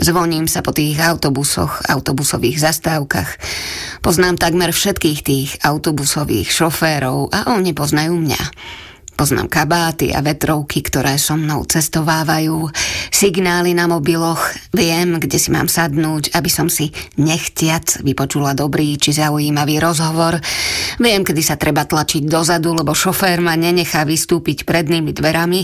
[0.00, 3.36] Zvoním sa po tých autobusoch, autobusových zastávkach.
[4.00, 8.42] Poznám takmer všetkých tých autobusových šoférov a oni poznajú mňa.
[9.14, 12.66] Poznám kabáty a vetrovky, ktoré so mnou cestovávajú,
[13.14, 14.42] signály na mobiloch,
[14.74, 20.42] viem, kde si mám sadnúť, aby som si nechtiac vypočula dobrý či zaujímavý rozhovor.
[20.98, 25.62] Viem, kedy sa treba tlačiť dozadu, lebo šofér ma nenechá vystúpiť prednými dverami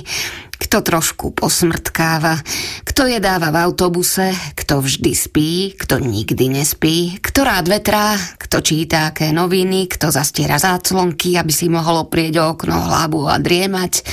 [0.61, 2.37] kto trošku posmrtkáva,
[2.85, 8.61] kto je dáva v autobuse, kto vždy spí, kto nikdy nespí, kto rád vetrá, kto
[8.61, 14.05] číta aké noviny, kto zastiera záclonky, aby si mohol oprieť o okno hlavu a driemať,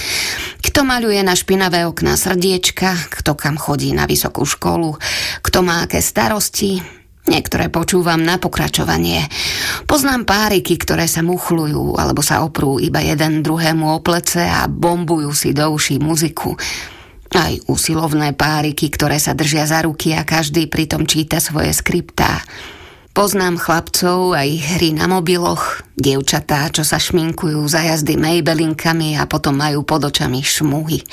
[0.64, 4.95] kto maľuje na špinavé okná srdiečka, kto kam chodí na vysokú školu,
[5.44, 6.97] kto má aké starosti,
[7.28, 9.28] Niektoré počúvam na pokračovanie.
[9.84, 15.36] Poznám páriky, ktoré sa muchlujú alebo sa oprú iba jeden druhému o plece a bombujú
[15.36, 16.56] si do uší muziku.
[17.36, 22.40] Aj usilovné páriky, ktoré sa držia za ruky a každý pritom číta svoje skriptá.
[23.12, 29.28] Poznám chlapcov a ich hry na mobiloch, dievčatá, čo sa šminkujú za jazdy Maybellinkami a
[29.28, 31.04] potom majú pod očami šmuhy.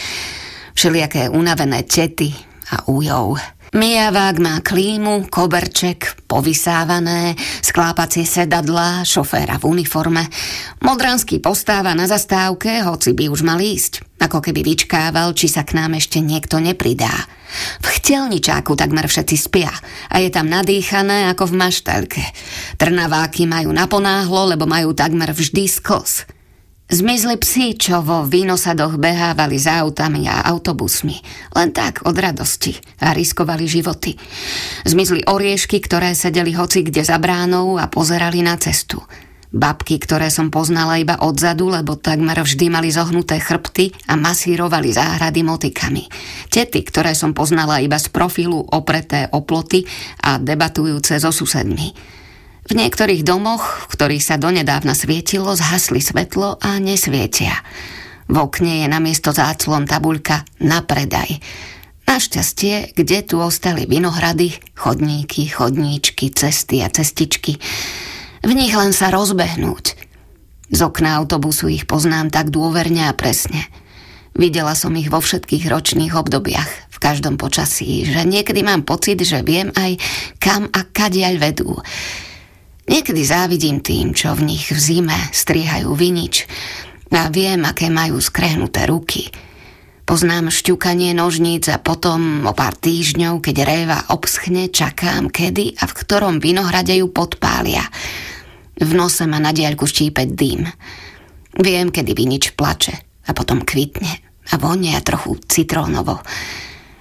[0.78, 2.30] Všelijaké unavené tety
[2.70, 3.40] a újov.
[3.74, 10.30] Mijavák má klímu, koberček, povysávané, sklápacie sedadlá, šoféra v uniforme.
[10.78, 14.06] Modranský postáva na zastávke, hoci by už mal ísť.
[14.22, 17.10] Ako keby vyčkával, či sa k nám ešte niekto nepridá.
[17.82, 19.74] V chtelničáku takmer všetci spia
[20.06, 22.22] a je tam nadýchané ako v maštelke.
[22.78, 26.30] Trnaváky majú naponáhlo, lebo majú takmer vždy skos.
[26.84, 31.16] Zmizli psi, čo vo výnosadoch behávali za autami a autobusmi.
[31.56, 32.76] Len tak, od radosti.
[33.00, 34.12] A riskovali životy.
[34.84, 39.00] Zmizli oriešky, ktoré sedeli hoci kde za bránou a pozerali na cestu.
[39.54, 45.46] Babky, ktoré som poznala iba odzadu, lebo takmer vždy mali zohnuté chrbty a masírovali záhrady
[45.46, 46.04] motikami.
[46.50, 49.86] Tety, ktoré som poznala iba z profilu opreté oploty
[50.26, 51.94] a debatujúce so susedmi.
[52.64, 57.60] V niektorých domoch, v ktorých sa donedávna svietilo, zhasli svetlo a nesvietia.
[58.24, 61.44] V okne je namiesto záclon tabuľka na predaj.
[62.08, 67.60] Našťastie, kde tu ostali vinohrady, chodníky, chodníčky, cesty a cestičky.
[68.44, 69.84] V nich len sa rozbehnúť.
[70.72, 73.68] Z okna autobusu ich poznám tak dôverne a presne.
[74.32, 79.44] Videla som ich vo všetkých ročných obdobiach, v každom počasí, že niekedy mám pocit, že
[79.44, 80.00] viem aj
[80.40, 81.76] kam a kadiaľ vedú.
[82.84, 86.44] Niekedy závidím tým, čo v nich v zime striehajú vinič
[87.14, 89.32] a viem, aké majú skrehnuté ruky.
[90.04, 95.96] Poznám šťukanie nožníc a potom o pár týždňov, keď réva obschne, čakám, kedy a v
[95.96, 97.88] ktorom vinohrade ju podpália.
[98.76, 100.68] V nose ma na diaľku štípe dým.
[101.56, 104.12] Viem, kedy vinič plače a potom kvitne
[104.52, 106.20] a vonia trochu citrónovo.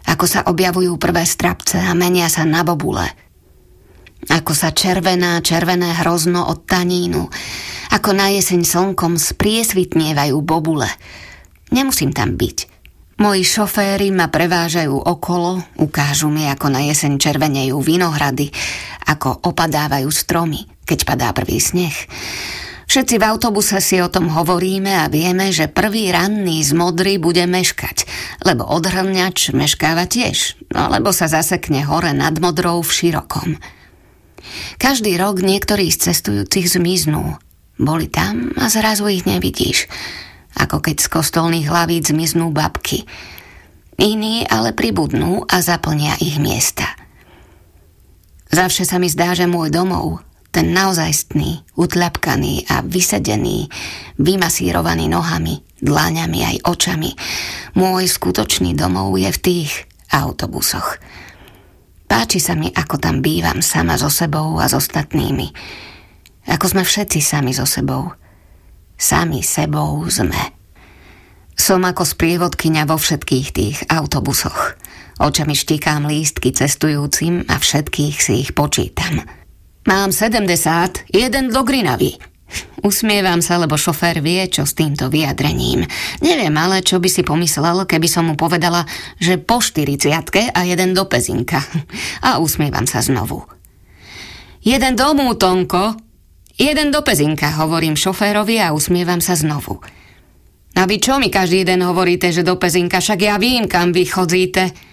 [0.07, 3.03] Ako sa objavujú prvé strapce a menia sa na bobule–
[4.29, 7.27] ako sa červená, červené hrozno od tanínu.
[7.91, 10.87] Ako na jeseň slnkom spriesvitnievajú bobule.
[11.73, 12.73] Nemusím tam byť.
[13.21, 18.49] Moji šoféry ma prevážajú okolo, ukážu mi, ako na jeseň červenejú vinohrady,
[19.05, 21.93] ako opadávajú stromy, keď padá prvý sneh.
[22.89, 27.45] Všetci v autobuse si o tom hovoríme a vieme, že prvý ranný z modry bude
[27.45, 28.05] meškať,
[28.45, 33.49] lebo odhrňač meškáva tiež, no lebo sa zasekne hore nad modrou v širokom.
[34.77, 37.37] Každý rok niektorí z cestujúcich zmiznú.
[37.77, 39.89] Boli tam a zrazu ich nevidíš.
[40.53, 43.03] Ako keď z kostolných hlavíc zmiznú babky.
[43.97, 46.85] Iní ale pribudnú a zaplnia ich miesta.
[48.53, 50.21] Zavše sa mi zdá, že môj domov,
[50.53, 53.73] ten naozajstný, utľapkaný a vysedený,
[54.21, 57.11] vymasírovaný nohami, dlaňami aj očami.
[57.73, 59.71] Môj skutočný domov je v tých
[60.13, 61.01] autobusoch.
[62.13, 65.49] Páči sa mi, ako tam bývam sama so sebou a s ostatnými.
[66.45, 68.13] Ako sme všetci sami so sebou.
[68.93, 70.53] Sami sebou sme.
[71.57, 74.77] Som ako sprievodkyňa vo všetkých tých autobusoch.
[75.25, 79.25] Očami štikám lístky cestujúcim a všetkých si ich počítam.
[79.89, 82.32] Mám 70, jeden do Grinavy.
[82.83, 85.87] Usmievam sa, lebo šofér vie, čo s týmto vyjadrením.
[86.19, 88.83] Neviem ale, čo by si pomyslel, keby som mu povedala,
[89.17, 91.63] že po 40 a jeden do Pezinka.
[92.27, 93.47] A usmievam sa znovu.
[94.63, 95.95] Jeden do Mútonko,
[96.55, 99.83] jeden do Pezinka, hovorím šoférovi a usmievam sa znovu.
[100.73, 104.09] A vy čo mi každý den hovoríte, že do Pezinka, však ja vím, kam vy
[104.09, 104.92] chodzíte.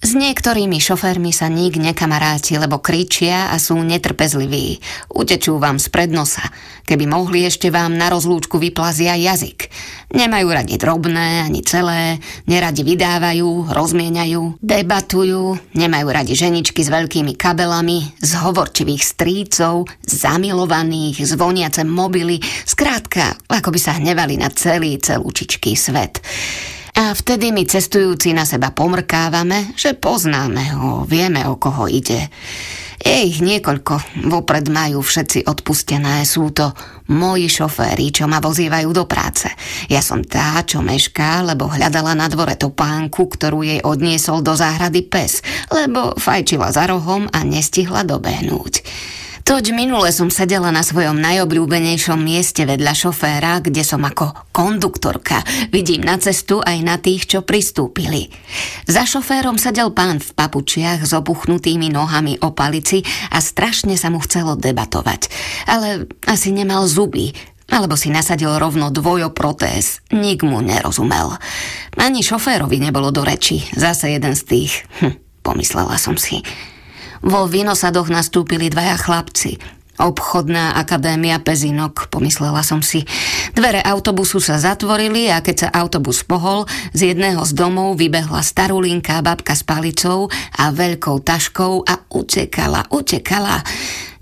[0.00, 4.80] S niektorými šoférmi sa nik nekamaráti, lebo kričia a sú netrpezliví.
[5.12, 6.40] Utečú vám z prednosa.
[6.88, 9.68] Keby mohli, ešte vám na rozlúčku vyplazia jazyk.
[10.16, 12.16] Nemajú radi drobné ani celé,
[12.48, 22.40] neradi vydávajú, rozmieňajú, debatujú, nemajú radi ženičky s veľkými kabelami, zhovorčivých strícov, zamilovaných, zvoniace mobily,
[22.64, 26.24] skrátka, ako by sa hnevali na celý celúčičký svet.
[26.98, 32.30] A vtedy my cestujúci na seba pomrkávame, že poznáme ho, vieme o koho ide.
[33.00, 36.76] Je ich niekoľko, vopred majú všetci odpustené, sú to
[37.08, 39.48] moji šoféri, čo ma vozívajú do práce.
[39.88, 45.00] Ja som tá, čo mešká, lebo hľadala na dvore topánku, ktorú jej odniesol do záhrady
[45.08, 45.40] pes,
[45.72, 48.84] lebo fajčila za rohom a nestihla dobehnúť.
[49.50, 55.42] Toť minule som sedela na svojom najobľúbenejšom mieste vedľa šoféra, kde som ako konduktorka.
[55.74, 58.30] Vidím na cestu aj na tých, čo pristúpili.
[58.86, 63.02] Za šoférom sedel pán v papučiach s opuchnutými nohami o palici
[63.34, 65.26] a strašne sa mu chcelo debatovať.
[65.66, 67.34] Ale asi nemal zuby,
[67.74, 70.14] alebo si nasadil rovno dvojoprotéz.
[70.14, 71.34] Nik mu nerozumel.
[71.98, 73.66] Ani šoférovi nebolo do reči.
[73.74, 74.86] Zase jeden z tých.
[75.02, 76.38] Hm, pomyslela som si.
[77.20, 79.60] Vo Vinosadoch nastúpili dvaja chlapci.
[80.00, 83.04] Obchodná akadémia Pezinok, pomyslela som si.
[83.52, 86.64] Dvere autobusu sa zatvorili a keď sa autobus pohol,
[86.96, 93.60] z jedného z domov vybehla starulinká babka s palicou a veľkou taškou a utekala, utekala.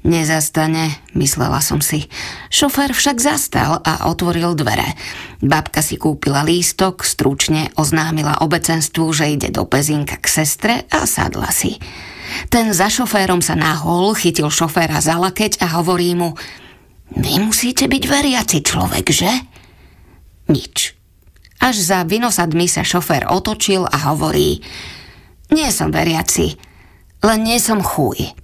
[0.03, 2.11] Nezastane, myslela som si.
[2.51, 4.99] Šofér však zastal a otvoril dvere.
[5.39, 11.55] Babka si kúpila lístok, stručne oznámila obecenstvu, že ide do Pezinka k sestre a sadla
[11.55, 11.79] si.
[12.49, 16.35] Ten za šoférom sa nahol, chytil šoféra za lakeť a hovorí mu
[17.17, 19.33] Vy musíte byť veriaci človek, že?
[20.53, 20.93] Nič.
[21.59, 24.61] Až za vinosadmi sa šofér otočil a hovorí
[25.49, 26.61] Nie som veriaci,
[27.25, 28.37] len nie som chuj.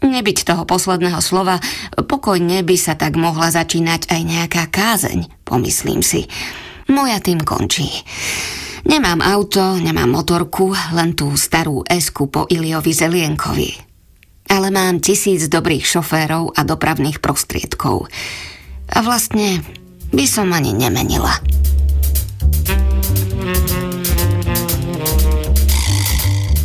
[0.00, 1.60] Nebyť toho posledného slova,
[1.92, 6.24] pokojne by sa tak mohla začínať aj nejaká kázeň, pomyslím si.
[6.88, 7.92] Moja tým končí.
[8.88, 13.70] Nemám auto, nemám motorku, len tú starú esku po Iliovi Zelienkovi.
[14.48, 18.08] Ale mám tisíc dobrých šoférov a dopravných prostriedkov.
[18.90, 19.62] A vlastne
[20.10, 21.30] by som ani nemenila.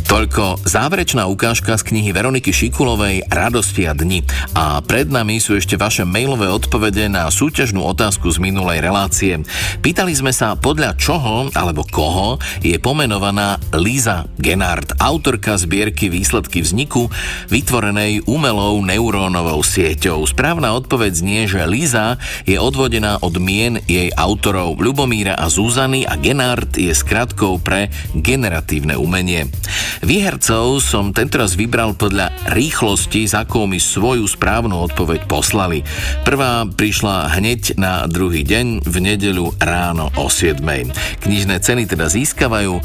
[0.06, 4.22] Toľko záverečná ukážka z knihy Veroniky Šikulovej Radosti a dni.
[4.54, 9.42] A pred nami sú ešte vaše mailové odpovede na súťažnú otázku z minulej relácie.
[9.82, 17.10] Pýtali sme sa, podľa čoho alebo koho je pomenovaná Liza Genard, autorka zbierky Výsledky vzniku,
[17.50, 20.22] vytvorenej umelou neurónovou sieťou.
[20.22, 26.14] Správna odpoveď znie, že Liza je odvodená od mien jej autorov Ľubomíra a Zuzany a
[26.14, 29.50] Genard je skratkou pre generatívne umenie.
[30.04, 35.86] Výhercov som tentoraz vybral podľa rýchlosti, za akou mi svoju správnu odpoveď poslali.
[36.26, 40.60] Prvá prišla hneď na druhý deň v nedeľu ráno o 7.
[41.22, 42.76] Knižné ceny teda získavajú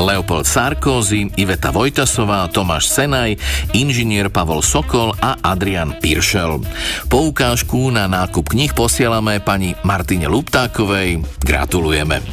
[0.00, 3.38] Leopold Sarkozy, Iveta Vojtasová, Tomáš Senaj,
[3.76, 6.64] inžinier Pavol Sokol a Adrian Piršel.
[7.06, 11.22] Poukážku na nákup knih posielame pani Martine Luptákovej.
[11.44, 12.24] Gratulujeme.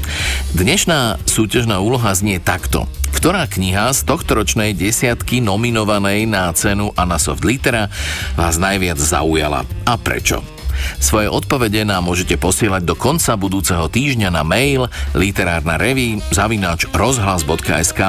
[0.57, 2.89] Dnešná súťažná úloha znie takto.
[3.13, 7.15] Ktorá kniha z tohto ročnej desiatky nominovanej na cenu Anna
[7.45, 7.87] Litera
[8.35, 10.52] vás najviac zaujala a prečo?
[10.99, 18.01] Svoje odpovede nám môžete posielať do konca budúceho týždňa na mail literárna reví zavináč rozhlas.sk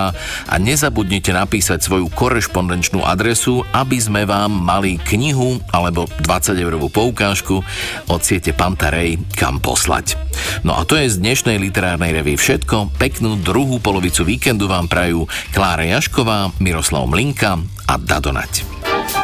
[0.49, 7.61] a nezabudnite napísať svoju korešpondenčnú adresu, aby sme vám mali knihu alebo 20 eurovú poukážku
[8.09, 10.17] od siete Pantarej kam poslať.
[10.63, 12.97] No a to je z dnešnej literárnej revy všetko.
[12.97, 19.24] Peknú druhú polovicu víkendu vám prajú Klára Jašková, Miroslav Mlinka a Dadonať.